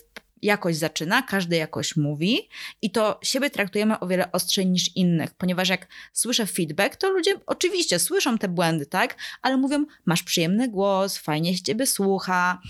jakoś 0.42 0.76
zaczyna, 0.76 1.22
każdy 1.22 1.56
jakoś 1.56 1.96
mówi 1.96 2.48
i 2.82 2.90
to 2.90 3.20
siebie 3.22 3.50
traktujemy 3.50 4.00
o 4.00 4.06
wiele 4.06 4.32
ostrzej 4.32 4.66
niż 4.66 4.96
innych, 4.96 5.34
ponieważ 5.34 5.68
jak 5.68 5.88
słyszę 6.12 6.46
feedback, 6.46 6.96
to 6.96 7.10
ludzie 7.10 7.34
oczywiście 7.46 7.98
słyszą 7.98 8.38
te 8.38 8.48
błędy, 8.48 8.86
tak, 8.86 9.16
ale 9.42 9.56
mówią, 9.56 9.84
masz 10.04 10.22
przyjemny 10.22 10.68
głos, 10.68 11.18
fajnie 11.18 11.56
się 11.56 11.62
ciebie 11.62 11.86
słucha. 11.86 12.62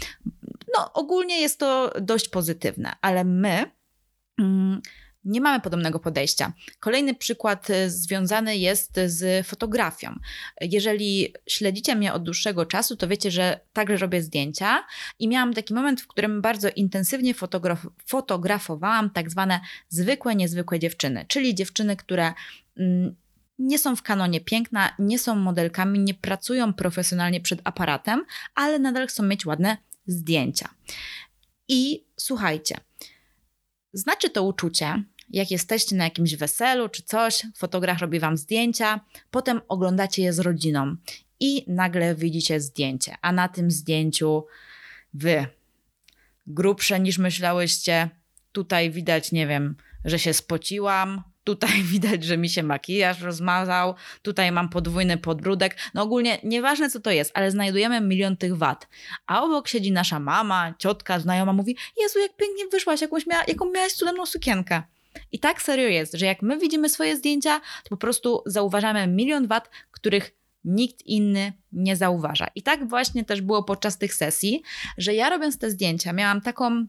No, 0.78 0.92
ogólnie 0.92 1.40
jest 1.40 1.58
to 1.58 1.92
dość 2.00 2.28
pozytywne, 2.28 2.92
ale 3.00 3.24
my. 3.24 3.70
Mm, 4.38 4.82
nie 5.24 5.40
mamy 5.40 5.60
podobnego 5.60 5.98
podejścia. 5.98 6.52
Kolejny 6.80 7.14
przykład 7.14 7.70
e, 7.70 7.90
związany 7.90 8.56
jest 8.56 9.00
z 9.06 9.46
fotografią. 9.46 10.18
Jeżeli 10.60 11.34
śledzicie 11.48 11.94
mnie 11.94 12.12
od 12.12 12.22
dłuższego 12.22 12.66
czasu, 12.66 12.96
to 12.96 13.08
wiecie, 13.08 13.30
że 13.30 13.60
także 13.72 13.96
robię 13.96 14.22
zdjęcia 14.22 14.84
i 15.18 15.28
miałam 15.28 15.54
taki 15.54 15.74
moment, 15.74 16.00
w 16.00 16.06
którym 16.06 16.42
bardzo 16.42 16.68
intensywnie 16.76 17.34
fotograf 17.34 17.86
fotografowałam 18.06 19.10
tak 19.10 19.30
zwane 19.30 19.60
zwykłe, 19.88 20.34
niezwykłe 20.34 20.78
dziewczyny, 20.78 21.24
czyli 21.28 21.54
dziewczyny, 21.54 21.96
które 21.96 22.32
mm, 22.76 23.14
nie 23.58 23.78
są 23.78 23.96
w 23.96 24.02
kanonie 24.02 24.40
piękna, 24.40 24.94
nie 24.98 25.18
są 25.18 25.36
modelkami, 25.36 25.98
nie 25.98 26.14
pracują 26.14 26.72
profesjonalnie 26.72 27.40
przed 27.40 27.60
aparatem, 27.64 28.24
ale 28.54 28.78
nadal 28.78 29.06
chcą 29.06 29.22
mieć 29.22 29.46
ładne 29.46 29.76
zdjęcia. 30.06 30.68
I 31.68 32.04
słuchajcie, 32.16 32.76
znaczy 33.92 34.30
to 34.30 34.42
uczucie, 34.42 35.02
jak 35.30 35.50
jesteście 35.50 35.96
na 35.96 36.04
jakimś 36.04 36.36
weselu 36.36 36.88
czy 36.88 37.02
coś, 37.02 37.42
fotograf 37.56 38.00
robi 38.00 38.20
wam 38.20 38.36
zdjęcia, 38.36 39.00
potem 39.30 39.60
oglądacie 39.68 40.22
je 40.22 40.32
z 40.32 40.38
rodziną 40.38 40.96
i 41.40 41.64
nagle 41.68 42.14
widzicie 42.14 42.60
zdjęcie, 42.60 43.14
a 43.22 43.32
na 43.32 43.48
tym 43.48 43.70
zdjęciu 43.70 44.44
wy 45.14 45.46
grubsze 46.46 47.00
niż 47.00 47.18
myślałyście, 47.18 48.10
tutaj 48.52 48.90
widać, 48.90 49.32
nie 49.32 49.46
wiem, 49.46 49.76
że 50.04 50.18
się 50.18 50.34
spociłam, 50.34 51.22
Tutaj 51.44 51.82
widać, 51.92 52.24
że 52.24 52.36
mi 52.36 52.48
się 52.48 52.62
makijaż 52.62 53.20
rozmazał, 53.20 53.94
tutaj 54.22 54.52
mam 54.52 54.68
podwójny 54.68 55.18
podbródek. 55.18 55.76
No 55.94 56.02
ogólnie 56.02 56.38
nieważne 56.42 56.90
co 56.90 57.00
to 57.00 57.10
jest, 57.10 57.30
ale 57.34 57.50
znajdujemy 57.50 58.00
milion 58.00 58.36
tych 58.36 58.56
wad. 58.56 58.88
A 59.26 59.42
obok 59.42 59.68
siedzi 59.68 59.92
nasza 59.92 60.20
mama, 60.20 60.74
ciotka, 60.78 61.20
znajoma, 61.20 61.52
mówi: 61.52 61.76
Jezu, 61.96 62.18
jak 62.18 62.36
pięknie 62.36 62.66
wyszłaś, 62.72 63.00
jakąś 63.00 63.26
mia 63.26 63.44
jaką 63.48 63.70
miałaś 63.70 63.92
cudowną 63.92 64.26
sukienkę. 64.26 64.82
I 65.32 65.38
tak 65.38 65.62
serio 65.62 65.88
jest, 65.88 66.14
że 66.14 66.26
jak 66.26 66.42
my 66.42 66.58
widzimy 66.58 66.88
swoje 66.88 67.16
zdjęcia, 67.16 67.60
to 67.60 67.88
po 67.88 67.96
prostu 67.96 68.42
zauważamy 68.46 69.06
milion 69.06 69.46
wad, 69.46 69.70
których 69.90 70.30
nikt 70.64 71.02
inny 71.06 71.52
nie 71.72 71.96
zauważa. 71.96 72.46
I 72.54 72.62
tak 72.62 72.88
właśnie 72.88 73.24
też 73.24 73.40
było 73.40 73.62
podczas 73.62 73.98
tych 73.98 74.14
sesji, 74.14 74.62
że 74.98 75.14
ja 75.14 75.30
robiąc 75.30 75.58
te 75.58 75.70
zdjęcia, 75.70 76.12
miałam 76.12 76.40
taką 76.40 76.86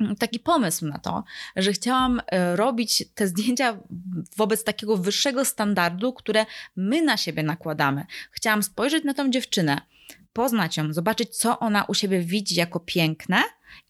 Mm, 0.00 0.16
taki 0.16 0.38
pomysł 0.38 0.86
na 0.86 0.98
to, 0.98 1.24
że 1.56 1.72
chciałam 1.72 2.20
e, 2.26 2.56
robić 2.56 3.04
te 3.14 3.28
zdjęcia 3.28 3.78
wobec 4.36 4.64
takiego 4.64 4.96
wyższego 4.96 5.44
standardu, 5.44 6.12
które 6.12 6.46
my 6.76 7.02
na 7.02 7.16
siebie 7.16 7.42
nakładamy. 7.42 8.06
Chciałam 8.30 8.62
spojrzeć 8.62 9.04
na 9.04 9.14
tą 9.14 9.30
dziewczynę, 9.30 9.80
poznać 10.38 10.76
ją, 10.76 10.92
zobaczyć, 10.92 11.36
co 11.36 11.58
ona 11.58 11.84
u 11.84 11.94
siebie 11.94 12.20
widzi 12.20 12.54
jako 12.54 12.80
piękne 12.80 13.42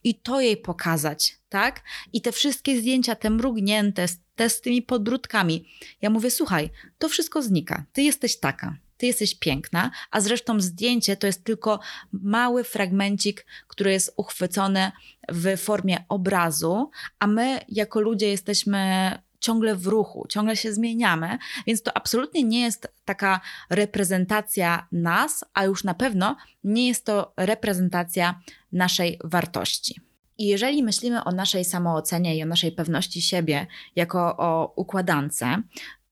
i 0.05 0.15
to 0.15 0.41
jej 0.41 0.57
pokazać, 0.57 1.39
tak? 1.49 1.83
I 2.13 2.21
te 2.21 2.33
wszystkie 2.33 2.81
zdjęcia, 2.81 3.15
te 3.15 3.31
mrugnięte, 3.31 4.07
te 4.37 4.51
z 4.51 4.61
tymi 4.61 4.83
podbródkami. 4.83 5.69
Ja 6.03 6.11
mówię, 6.11 6.31
słuchaj, 6.31 6.71
to 6.99 7.09
wszystko 7.09 7.43
znika. 7.43 7.85
Ty 7.93 8.03
jesteś 8.03 8.39
taka 8.41 8.77
ty 8.97 9.07
jesteś 9.07 9.35
piękna, 9.35 9.91
a 10.11 10.21
zresztą 10.21 10.61
zdjęcie 10.61 11.17
to 11.17 11.27
jest 11.27 11.45
tylko 11.45 11.81
mały 12.13 12.65
fragmencik, 12.65 13.47
który 13.69 13.93
jest 13.93 14.13
uchwycony 14.17 14.93
w 15.29 15.57
formie 15.57 16.05
obrazu, 16.09 16.91
a 17.19 17.27
my 17.27 17.61
jako 17.69 18.01
ludzie 18.01 18.29
jesteśmy 18.29 19.13
ciągle 19.41 19.77
w 19.77 19.87
ruchu, 19.87 20.27
ciągle 20.29 20.57
się 20.57 20.73
zmieniamy, 20.73 21.39
więc 21.67 21.83
to 21.83 21.97
absolutnie 21.97 22.45
nie 22.45 22.61
jest 22.61 22.89
taka 23.05 23.41
reprezentacja 23.71 24.87
nas, 24.93 25.45
a 25.55 25.65
już 25.65 25.85
na 25.85 25.95
pewno 25.95 26.37
nie 26.65 26.89
jest 26.89 27.05
to 27.05 27.33
reprezentacja 27.37 28.41
naszej 28.73 29.19
wartości. 29.25 30.01
I 30.39 30.47
jeżeli 30.47 30.83
myślimy 30.83 31.25
o 31.25 31.33
naszej 31.33 31.65
samoocenie 31.65 32.37
i 32.37 32.43
o 32.43 32.47
naszej 32.47 32.73
pewności 32.73 33.23
siebie 33.23 33.67
jako 33.97 34.37
o 34.37 34.73
układance, 34.77 35.45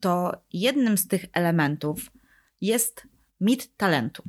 to 0.00 0.32
jednym 0.52 0.98
z 0.98 1.08
tych 1.08 1.24
elementów 1.32 2.10
jest 2.60 3.02
mit 3.40 3.76
talentu. 3.76 4.22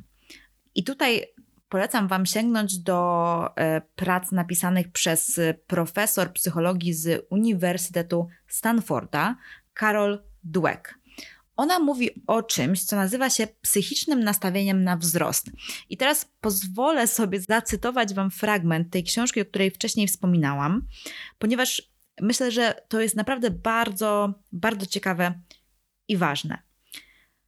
I 0.74 0.84
tutaj 0.84 1.26
polecam 1.68 2.08
Wam 2.08 2.26
sięgnąć 2.26 2.78
do 2.78 3.50
e, 3.56 3.80
prac 3.80 4.32
napisanych 4.32 4.92
przez 4.92 5.40
profesor 5.66 6.32
psychologii 6.32 6.94
z 6.94 7.26
Uniwersytetu 7.30 8.28
Stanforda, 8.46 9.36
Carol 9.80 10.22
Dweck. 10.44 10.98
Ona 11.56 11.78
mówi 11.78 12.10
o 12.26 12.42
czymś, 12.42 12.84
co 12.84 12.96
nazywa 12.96 13.30
się 13.30 13.46
psychicznym 13.60 14.24
nastawieniem 14.24 14.84
na 14.84 14.96
wzrost. 14.96 15.50
I 15.88 15.96
teraz 15.96 16.30
pozwolę 16.40 17.06
sobie 17.06 17.40
zacytować 17.40 18.14
Wam 18.14 18.30
fragment 18.30 18.90
tej 18.90 19.04
książki, 19.04 19.40
o 19.40 19.44
której 19.44 19.70
wcześniej 19.70 20.08
wspominałam, 20.08 20.86
ponieważ 21.38 21.82
myślę, 22.20 22.50
że 22.50 22.82
to 22.88 23.00
jest 23.00 23.16
naprawdę 23.16 23.50
bardzo, 23.50 24.34
bardzo 24.52 24.86
ciekawe 24.86 25.40
i 26.08 26.16
ważne. 26.16 26.58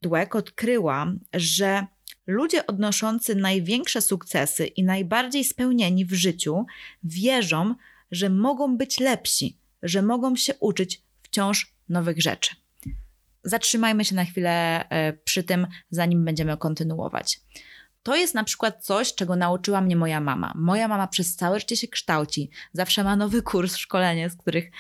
Dweck 0.03 0.35
odkryła, 0.35 1.13
że 1.35 1.87
ludzie 2.31 2.67
odnoszący 2.67 3.35
największe 3.35 4.03
sukcesy 4.03 4.67
i 4.67 4.85
najbardziej 4.85 5.45
spełnieni 5.45 6.05
w 6.05 6.13
życiu 6.13 6.67
wierzą, 7.03 7.75
że 8.11 8.31
mogą 8.31 8.77
być 8.77 9.01
lepsi, 9.01 9.59
że 9.83 10.03
mogą 10.03 10.37
się 10.37 10.55
uczyć 10.61 11.03
wciąż 11.23 11.75
nowych 11.89 12.23
rzeczy. 12.23 12.51
Zatrzymajmy 13.45 14.05
się 14.05 14.15
na 14.15 14.25
chwilę 14.25 14.85
e, 14.89 15.13
przy 15.13 15.43
tym, 15.43 15.67
zanim 15.91 16.25
będziemy 16.25 16.57
kontynuować. 16.57 17.41
To 18.03 18.17
jest 18.17 18.35
na 18.35 18.45
przykład 18.45 18.85
coś, 18.85 19.15
czego 19.15 19.37
nauczyła 19.37 19.81
mnie 19.81 19.97
moja 19.97 20.21
mama. 20.21 20.53
Moja 20.57 20.89
mama 20.89 21.07
przez 21.07 21.37
całe 21.37 21.61
życie 21.61 21.77
się 21.77 21.89
kształci. 21.89 22.51
Zawsze 22.73 23.05
ma 23.05 23.17
nowy 23.17 23.43
kurs, 23.43 23.77
szkolenie, 23.77 24.31
z 24.31 24.37
których 24.37 24.71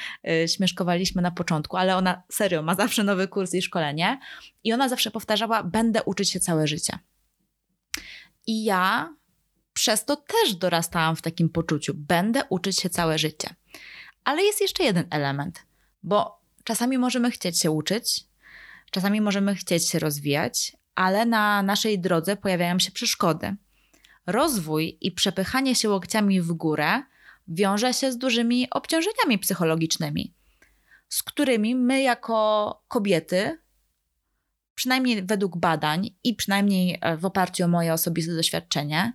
y, 0.44 0.48
śmieszkowaliśmy 0.48 1.22
na 1.22 1.30
początku, 1.30 1.76
ale 1.76 1.96
ona 1.96 2.22
serio 2.32 2.62
ma 2.62 2.74
zawsze 2.74 3.04
nowy 3.04 3.28
kurs 3.28 3.54
i 3.54 3.62
szkolenie. 3.62 4.18
I 4.64 4.72
ona 4.72 4.88
zawsze 4.88 5.10
powtarzała: 5.10 5.62
Będę 5.62 6.02
uczyć 6.02 6.30
się 6.30 6.40
całe 6.40 6.66
życie. 6.66 6.98
I 8.46 8.64
ja 8.64 9.14
przez 9.72 10.04
to 10.04 10.16
też 10.16 10.54
dorastałam 10.54 11.16
w 11.16 11.22
takim 11.22 11.48
poczuciu: 11.48 11.92
Będę 11.96 12.42
uczyć 12.48 12.80
się 12.80 12.90
całe 12.90 13.18
życie. 13.18 13.54
Ale 14.24 14.42
jest 14.42 14.60
jeszcze 14.60 14.84
jeden 14.84 15.06
element, 15.10 15.66
bo 16.02 16.40
czasami 16.64 16.98
możemy 16.98 17.30
chcieć 17.30 17.60
się 17.60 17.70
uczyć, 17.70 18.24
czasami 18.90 19.20
możemy 19.20 19.54
chcieć 19.54 19.88
się 19.88 19.98
rozwijać, 19.98 20.76
ale 20.94 21.26
na 21.26 21.62
naszej 21.62 21.98
drodze 21.98 22.36
pojawiają 22.36 22.78
się 22.78 22.90
przeszkody. 22.90 23.56
Rozwój 24.26 24.98
i 25.00 25.12
przepychanie 25.12 25.74
się 25.74 25.88
łokciami 25.88 26.40
w 26.40 26.52
górę 26.52 27.02
wiąże 27.48 27.94
się 27.94 28.12
z 28.12 28.18
dużymi 28.18 28.70
obciążeniami 28.70 29.38
psychologicznymi, 29.38 30.34
z 31.08 31.22
którymi 31.22 31.74
my, 31.74 32.02
jako 32.02 32.82
kobiety, 32.88 33.58
przynajmniej 34.80 35.22
według 35.22 35.56
badań 35.56 36.10
i 36.24 36.34
przynajmniej 36.34 36.98
e, 37.00 37.16
w 37.16 37.24
oparciu 37.24 37.64
o 37.64 37.68
moje 37.68 37.92
osobiste 37.92 38.34
doświadczenie, 38.34 39.12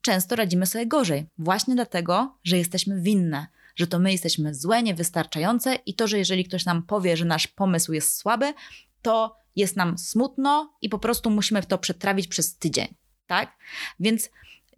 często 0.00 0.36
radzimy 0.36 0.66
sobie 0.66 0.86
gorzej. 0.86 1.26
Właśnie 1.38 1.74
dlatego, 1.74 2.38
że 2.44 2.58
jesteśmy 2.58 3.00
winne, 3.00 3.46
że 3.76 3.86
to 3.86 3.98
my 3.98 4.12
jesteśmy 4.12 4.54
złe, 4.54 4.82
niewystarczające 4.82 5.74
i 5.74 5.94
to, 5.94 6.08
że 6.08 6.18
jeżeli 6.18 6.44
ktoś 6.44 6.64
nam 6.64 6.82
powie, 6.82 7.16
że 7.16 7.24
nasz 7.24 7.46
pomysł 7.46 7.92
jest 7.92 8.16
słaby, 8.16 8.54
to 9.02 9.36
jest 9.56 9.76
nam 9.76 9.98
smutno 9.98 10.72
i 10.82 10.88
po 10.88 10.98
prostu 10.98 11.30
musimy 11.30 11.62
to 11.62 11.78
przetrawić 11.78 12.28
przez 12.28 12.56
tydzień, 12.56 12.94
tak? 13.26 13.56
Więc 14.00 14.30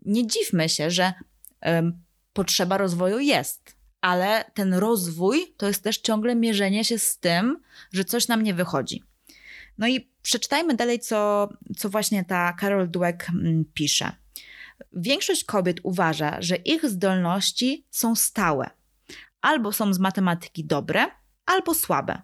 nie 0.04 0.26
dziwmy 0.26 0.68
się, 0.68 0.90
że 0.90 1.12
ym, 1.66 2.02
potrzeba 2.32 2.78
rozwoju 2.78 3.18
jest, 3.18 3.76
ale 4.00 4.44
ten 4.54 4.74
rozwój 4.74 5.54
to 5.56 5.68
jest 5.68 5.82
też 5.82 5.98
ciągle 5.98 6.34
mierzenie 6.34 6.84
się 6.84 6.98
z 6.98 7.18
tym, 7.18 7.62
że 7.92 8.04
coś 8.04 8.28
nam 8.28 8.42
nie 8.42 8.54
wychodzi. 8.54 9.02
No 9.78 9.88
i 9.88 10.10
przeczytajmy 10.28 10.74
dalej, 10.74 11.00
co, 11.00 11.48
co 11.76 11.88
właśnie 11.88 12.24
ta 12.24 12.56
Carol 12.60 12.90
Dweck 12.90 13.30
mm, 13.30 13.64
pisze. 13.74 14.12
Większość 14.92 15.44
kobiet 15.44 15.80
uważa, 15.82 16.36
że 16.42 16.56
ich 16.56 16.88
zdolności 16.88 17.86
są 17.90 18.14
stałe. 18.16 18.70
Albo 19.40 19.72
są 19.72 19.94
z 19.94 19.98
matematyki 19.98 20.64
dobre, 20.64 21.06
albo 21.46 21.74
słabe. 21.74 22.22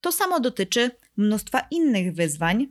To 0.00 0.12
samo 0.12 0.40
dotyczy 0.40 0.90
mnóstwa 1.16 1.66
innych 1.70 2.14
wyzwań, 2.14 2.66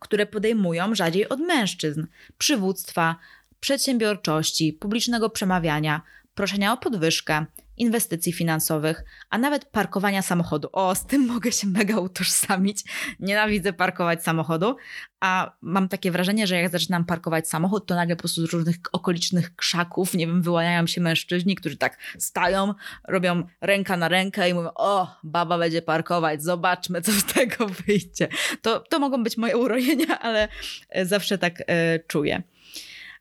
które 0.00 0.26
podejmują 0.26 0.94
rzadziej 0.94 1.28
od 1.28 1.40
mężczyzn: 1.40 2.06
przywództwa, 2.38 3.16
przedsiębiorczości, 3.60 4.72
publicznego 4.72 5.30
przemawiania, 5.30 6.02
proszenia 6.34 6.72
o 6.72 6.76
podwyżkę, 6.76 7.46
inwestycji 7.76 8.32
finansowych, 8.32 9.04
a 9.30 9.38
nawet 9.38 9.64
parkowania 9.64 10.22
samochodu. 10.22 10.68
O, 10.72 10.94
z 10.94 11.06
tym 11.06 11.26
mogę 11.26 11.52
się 11.52 11.66
mega 11.66 11.98
utożsamić. 11.98 12.84
Nienawidzę 13.20 13.72
parkować 13.72 14.24
samochodu, 14.24 14.76
a 15.20 15.52
mam 15.60 15.88
takie 15.88 16.10
wrażenie, 16.10 16.46
że 16.46 16.56
jak 16.56 16.72
zaczynam 16.72 17.04
parkować 17.04 17.48
samochód, 17.48 17.86
to 17.86 17.94
nagle 17.94 18.16
po 18.16 18.20
prostu 18.20 18.46
z 18.46 18.52
różnych 18.52 18.76
okolicznych 18.92 19.56
krzaków, 19.56 20.14
nie 20.14 20.26
wiem, 20.26 20.42
wyłaniają 20.42 20.86
się 20.86 21.00
mężczyźni, 21.00 21.56
którzy 21.56 21.76
tak 21.76 21.98
stają, 22.18 22.74
robią 23.08 23.42
ręka 23.60 23.96
na 23.96 24.08
rękę 24.08 24.50
i 24.50 24.54
mówią: 24.54 24.70
O, 24.74 25.16
baba 25.24 25.58
będzie 25.58 25.82
parkować, 25.82 26.42
zobaczmy, 26.42 27.02
co 27.02 27.12
z 27.12 27.24
tego 27.24 27.66
wyjdzie. 27.66 28.28
To, 28.62 28.80
to 28.80 28.98
mogą 28.98 29.22
być 29.22 29.36
moje 29.36 29.56
urojenia, 29.56 30.18
ale 30.20 30.48
e, 30.88 31.06
zawsze 31.06 31.38
tak 31.38 31.62
e, 31.66 31.98
czuję. 31.98 32.42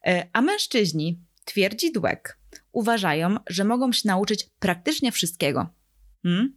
E, 0.07 0.27
a 0.33 0.41
mężczyźni, 0.41 1.19
twierdzi 1.45 1.91
Dweck, 1.91 2.40
uważają, 2.71 3.35
że 3.49 3.63
mogą 3.63 3.91
się 3.91 4.01
nauczyć 4.05 4.49
praktycznie 4.59 5.11
wszystkiego. 5.11 5.69
Hmm? 6.23 6.53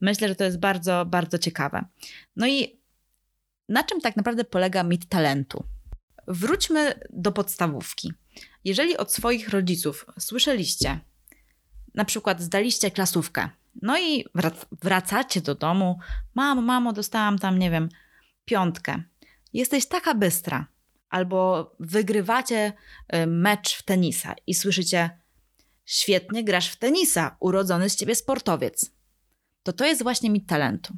Myślę, 0.00 0.28
że 0.28 0.34
to 0.34 0.44
jest 0.44 0.58
bardzo, 0.58 1.06
bardzo 1.06 1.38
ciekawe. 1.38 1.84
No 2.36 2.46
i 2.46 2.80
na 3.68 3.84
czym 3.84 4.00
tak 4.00 4.16
naprawdę 4.16 4.44
polega 4.44 4.82
mit 4.82 5.08
talentu? 5.08 5.64
Wróćmy 6.28 6.94
do 7.10 7.32
podstawówki. 7.32 8.12
Jeżeli 8.64 8.96
od 8.96 9.12
swoich 9.12 9.48
rodziców 9.48 10.06
słyszeliście, 10.18 11.00
na 11.94 12.04
przykład 12.04 12.40
zdaliście 12.40 12.90
klasówkę, 12.90 13.48
no 13.82 13.98
i 13.98 14.24
wracacie 14.82 15.40
do 15.40 15.54
domu, 15.54 15.98
mamo, 16.34 16.62
mamo, 16.62 16.92
dostałam 16.92 17.38
tam, 17.38 17.58
nie 17.58 17.70
wiem, 17.70 17.88
piątkę. 18.44 19.02
Jesteś 19.52 19.86
taka 19.86 20.14
bystra. 20.14 20.66
Albo 21.10 21.70
wygrywacie 21.80 22.72
y, 23.14 23.26
mecz 23.26 23.76
w 23.76 23.82
tenisa 23.82 24.34
i 24.46 24.54
słyszycie, 24.54 25.10
świetnie 25.84 26.44
grasz 26.44 26.68
w 26.68 26.76
tenisa, 26.76 27.36
urodzony 27.40 27.90
z 27.90 27.96
ciebie 27.96 28.14
sportowiec. 28.14 28.90
To 29.62 29.72
to 29.72 29.86
jest 29.86 30.02
właśnie 30.02 30.30
mit 30.30 30.48
talentu, 30.48 30.94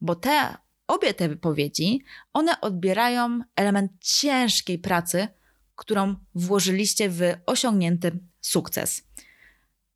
bo 0.00 0.14
te 0.14 0.56
obie 0.86 1.14
te 1.14 1.28
wypowiedzi, 1.28 2.04
one 2.32 2.60
odbierają 2.60 3.40
element 3.56 3.92
ciężkiej 4.00 4.78
pracy, 4.78 5.28
którą 5.76 6.14
włożyliście 6.34 7.08
w 7.10 7.20
osiągnięty 7.46 8.18
sukces. 8.40 9.02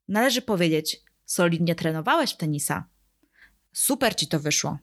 Należy 0.09 0.43
powiedzieć, 0.43 1.03
solidnie 1.25 1.75
trenowałeś 1.75 2.33
w 2.33 2.37
tenisa. 2.37 2.89
Super 3.73 4.17
ci 4.17 4.29
to 4.29 4.41
wyszło. 4.41 4.79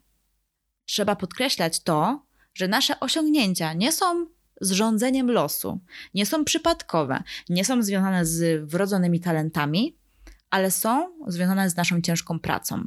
Trzeba 0.86 1.16
podkreślać 1.16 1.80
to, 1.80 2.26
że 2.54 2.68
nasze 2.68 3.00
osiągnięcia 3.00 3.74
nie 3.74 3.92
są 3.92 4.28
zrządzeniem 4.62 5.32
losu, 5.32 5.80
nie 6.14 6.26
są 6.26 6.46
przypadkowe, 6.46 7.24
nie 7.50 7.66
są 7.66 7.84
związane 7.84 8.26
z 8.26 8.70
wrodzonymi 8.70 9.20
talentami, 9.20 9.98
ale 10.50 10.72
są 10.72 11.16
związane 11.28 11.70
z 11.70 11.76
naszą 11.76 12.02
ciężką 12.02 12.40
pracą. 12.40 12.84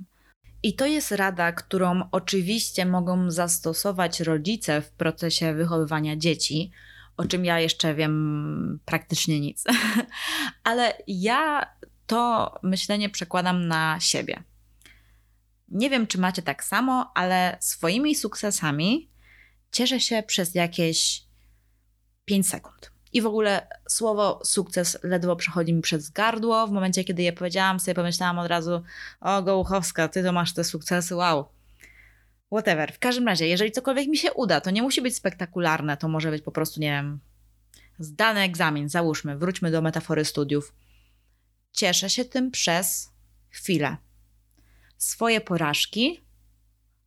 I 0.63 0.77
to 0.77 0.87
jest 0.87 1.13
rada, 1.13 1.53
którą 1.53 2.03
oczywiście 2.13 2.87
mogą 2.87 3.31
zastosować 3.31 4.21
rodzice 4.21 4.83
w 4.83 4.91
procesie 4.91 5.55
wychowywania 5.55 6.17
dzieci, 6.17 6.71
o 7.17 7.25
czym 7.25 7.45
ja 7.45 7.61
jeszcze 7.61 7.95
wiem 7.95 8.81
praktycznie 8.85 9.41
nic. 9.41 9.65
Ale 10.65 11.03
ja 11.07 11.67
to 12.07 12.55
myślenie 12.63 13.11
przekładam 13.11 13.69
na 13.69 14.01
siebie. 14.01 14.43
Nie 15.69 15.91
wiem, 15.91 16.07
czy 16.07 16.19
macie 16.19 16.43
tak 16.43 16.65
samo, 16.65 17.13
ale 17.15 17.57
swoimi 17.61 18.15
sukcesami 18.15 19.11
cieszę 19.73 20.01
się 20.01 20.23
przez 20.27 20.55
jakieś 20.55 21.22
5 22.25 22.49
sekund. 22.49 22.93
I 23.13 23.23
w 23.23 23.27
ogóle 23.27 23.67
słowo 23.89 24.41
sukces 24.45 24.99
ledwo 25.03 25.37
przechodzi 25.37 25.73
mi 25.73 25.83
przez 25.83 26.11
gardło. 26.11 26.67
W 26.67 26.71
momencie, 26.71 27.05
kiedy 27.05 27.23
je 27.23 27.33
powiedziałam, 27.33 27.81
sobie 27.81 27.95
pomyślałam 27.95 28.39
od 28.39 28.47
razu: 28.47 28.83
O, 29.21 29.43
Gołuchowska, 29.43 30.09
ty 30.09 30.23
to 30.23 30.33
masz 30.33 30.55
te 30.55 30.65
sukcesy, 30.65 31.15
wow. 31.15 31.49
Whatever. 32.53 32.93
W 32.93 32.99
każdym 32.99 33.27
razie, 33.27 33.49
jeżeli 33.49 33.73
cokolwiek 33.73 34.09
mi 34.09 34.17
się 34.17 34.33
uda, 34.33 34.61
to 34.61 34.71
nie 34.71 34.83
musi 34.83 35.03
być 35.03 35.17
spektakularne, 35.17 35.97
to 35.97 36.09
może 36.09 36.31
być 36.31 36.43
po 36.43 36.53
prostu, 36.53 36.81
nie 36.81 36.91
wiem, 36.91 37.21
zdany 37.99 38.41
egzamin, 38.41 38.89
załóżmy, 38.89 39.39
wróćmy 39.39 39.71
do 39.71 39.83
metafory 39.83 40.25
studiów. 40.25 40.75
Cieszę 41.73 42.11
się 42.11 42.25
tym 42.25 42.51
przez 42.51 43.11
chwilę. 43.51 43.97
Swoje 44.99 45.41
porażki 45.41 46.21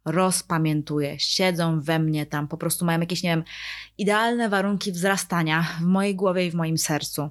rozpamiętuję, 0.05 1.19
siedzą 1.19 1.81
we 1.81 1.99
mnie 1.99 2.25
tam, 2.25 2.47
po 2.47 2.57
prostu 2.57 2.85
mają 2.85 2.99
jakieś, 2.99 3.23
nie 3.23 3.29
wiem, 3.29 3.43
idealne 3.97 4.49
warunki 4.49 4.91
wzrastania 4.91 5.67
w 5.79 5.81
mojej 5.81 6.15
głowie 6.15 6.45
i 6.45 6.51
w 6.51 6.55
moim 6.55 6.77
sercu. 6.77 7.29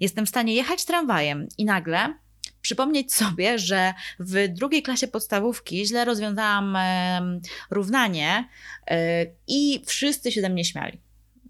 Jestem 0.00 0.26
w 0.26 0.28
stanie 0.28 0.54
jechać 0.54 0.84
tramwajem 0.84 1.48
i 1.58 1.64
nagle 1.64 2.14
przypomnieć 2.60 3.14
sobie, 3.14 3.58
że 3.58 3.94
w 4.18 4.48
drugiej 4.48 4.82
klasie 4.82 5.08
podstawówki 5.08 5.86
źle 5.86 6.04
rozwiązałam 6.04 6.76
e, 6.76 7.40
równanie 7.70 8.48
e, 8.86 9.26
i 9.46 9.82
wszyscy 9.86 10.32
się 10.32 10.40
ze 10.40 10.48
mnie 10.48 10.64
śmiali. 10.64 11.00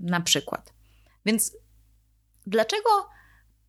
Na 0.00 0.20
przykład. 0.20 0.72
Więc 1.26 1.56
dlaczego 2.46 2.90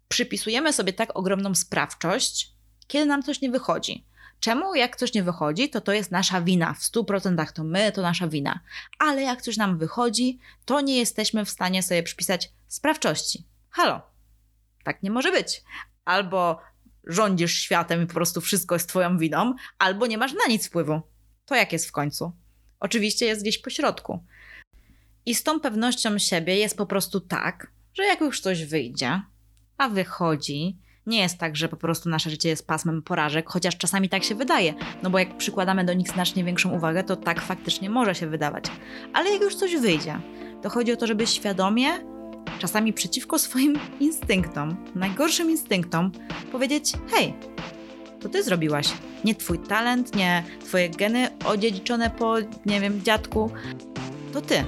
przypisujemy 0.07 0.73
sobie 0.73 0.93
tak 0.93 1.17
ogromną 1.17 1.55
sprawczość, 1.55 2.54
kiedy 2.87 3.05
nam 3.05 3.23
coś 3.23 3.41
nie 3.41 3.51
wychodzi? 3.51 4.05
Czemu 4.39 4.75
jak 4.75 4.95
coś 4.95 5.13
nie 5.13 5.23
wychodzi, 5.23 5.69
to 5.69 5.81
to 5.81 5.91
jest 5.91 6.11
nasza 6.11 6.41
wina. 6.41 6.73
W 6.73 6.79
100% 6.79 7.51
to 7.51 7.63
my, 7.63 7.91
to 7.91 8.01
nasza 8.01 8.27
wina. 8.27 8.59
Ale 8.99 9.21
jak 9.21 9.41
coś 9.41 9.57
nam 9.57 9.77
wychodzi, 9.77 10.39
to 10.65 10.81
nie 10.81 10.97
jesteśmy 10.97 11.45
w 11.45 11.49
stanie 11.49 11.83
sobie 11.83 12.03
przypisać 12.03 12.51
sprawczości. 12.67 13.45
Halo, 13.69 14.01
tak 14.83 15.03
nie 15.03 15.11
może 15.11 15.31
być. 15.31 15.63
Albo 16.05 16.61
rządzisz 17.03 17.53
światem 17.53 18.03
i 18.03 18.07
po 18.07 18.13
prostu 18.13 18.41
wszystko 18.41 18.75
jest 18.75 18.89
twoją 18.89 19.17
winą, 19.17 19.53
albo 19.79 20.07
nie 20.07 20.17
masz 20.17 20.33
na 20.33 20.45
nic 20.49 20.67
wpływu. 20.67 21.01
To 21.45 21.55
jak 21.55 21.73
jest 21.73 21.87
w 21.87 21.91
końcu? 21.91 22.31
Oczywiście 22.79 23.25
jest 23.25 23.41
gdzieś 23.41 23.57
po 23.57 23.69
środku. 23.69 24.25
I 25.25 25.35
z 25.35 25.43
tą 25.43 25.59
pewnością 25.59 26.17
siebie 26.17 26.55
jest 26.55 26.77
po 26.77 26.85
prostu 26.85 27.19
tak, 27.19 27.71
że 27.93 28.03
jak 28.03 28.21
już 28.21 28.39
coś 28.39 28.65
wyjdzie, 28.65 29.21
a 29.77 29.89
wychodzi, 29.89 30.77
nie 31.07 31.19
jest 31.19 31.37
tak, 31.37 31.55
że 31.55 31.69
po 31.69 31.77
prostu 31.77 32.09
nasze 32.09 32.29
życie 32.29 32.49
jest 32.49 32.67
pasmem 32.67 33.01
porażek, 33.01 33.49
chociaż 33.49 33.77
czasami 33.77 34.09
tak 34.09 34.23
się 34.23 34.35
wydaje, 34.35 34.73
no 35.03 35.09
bo 35.09 35.19
jak 35.19 35.37
przykładamy 35.37 35.83
do 35.83 35.93
nich 35.93 36.07
znacznie 36.07 36.43
większą 36.43 36.71
uwagę, 36.71 37.03
to 37.03 37.15
tak 37.15 37.41
faktycznie 37.41 37.89
może 37.89 38.15
się 38.15 38.27
wydawać. 38.27 38.65
Ale 39.13 39.31
jak 39.31 39.41
już 39.41 39.55
coś 39.55 39.75
wyjdzie, 39.75 40.19
to 40.61 40.69
chodzi 40.69 40.93
o 40.93 40.95
to, 40.95 41.07
żeby 41.07 41.27
świadomie, 41.27 41.89
czasami 42.59 42.93
przeciwko 42.93 43.39
swoim 43.39 43.79
instynktom, 43.99 44.75
najgorszym 44.95 45.49
instynktom, 45.51 46.11
powiedzieć: 46.51 46.93
hej, 47.11 47.33
to 48.21 48.29
ty 48.29 48.43
zrobiłaś. 48.43 48.87
Nie 49.23 49.35
twój 49.35 49.59
talent, 49.59 50.15
nie 50.15 50.43
twoje 50.65 50.89
geny 50.89 51.29
odziedziczone 51.45 52.09
po, 52.09 52.35
nie 52.65 52.81
wiem, 52.81 53.03
dziadku. 53.03 53.51
To 54.33 54.41
ty. 54.41 54.63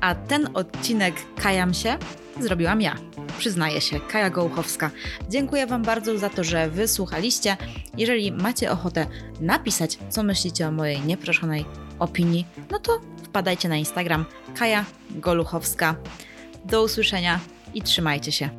A 0.00 0.14
ten 0.14 0.48
odcinek 0.54 1.14
Kajam 1.36 1.74
się 1.74 1.98
zrobiłam 2.40 2.80
ja. 2.80 2.96
Przyznaję 3.38 3.80
się, 3.80 4.00
Kaja 4.00 4.30
Gołuchowska. 4.30 4.90
Dziękuję 5.28 5.66
Wam 5.66 5.82
bardzo 5.82 6.18
za 6.18 6.30
to, 6.30 6.44
że 6.44 6.70
wysłuchaliście. 6.70 7.56
Jeżeli 7.96 8.32
macie 8.32 8.70
ochotę 8.70 9.06
napisać, 9.40 9.98
co 10.08 10.22
myślicie 10.22 10.68
o 10.68 10.72
mojej 10.72 11.00
nieproszonej 11.00 11.64
opinii, 11.98 12.46
no 12.70 12.78
to 12.78 13.00
wpadajcie 13.24 13.68
na 13.68 13.76
Instagram 13.76 14.24
Kaja 14.58 14.84
Goluchowska. 15.10 15.96
Do 16.64 16.82
usłyszenia 16.82 17.40
i 17.74 17.82
trzymajcie 17.82 18.32
się. 18.32 18.50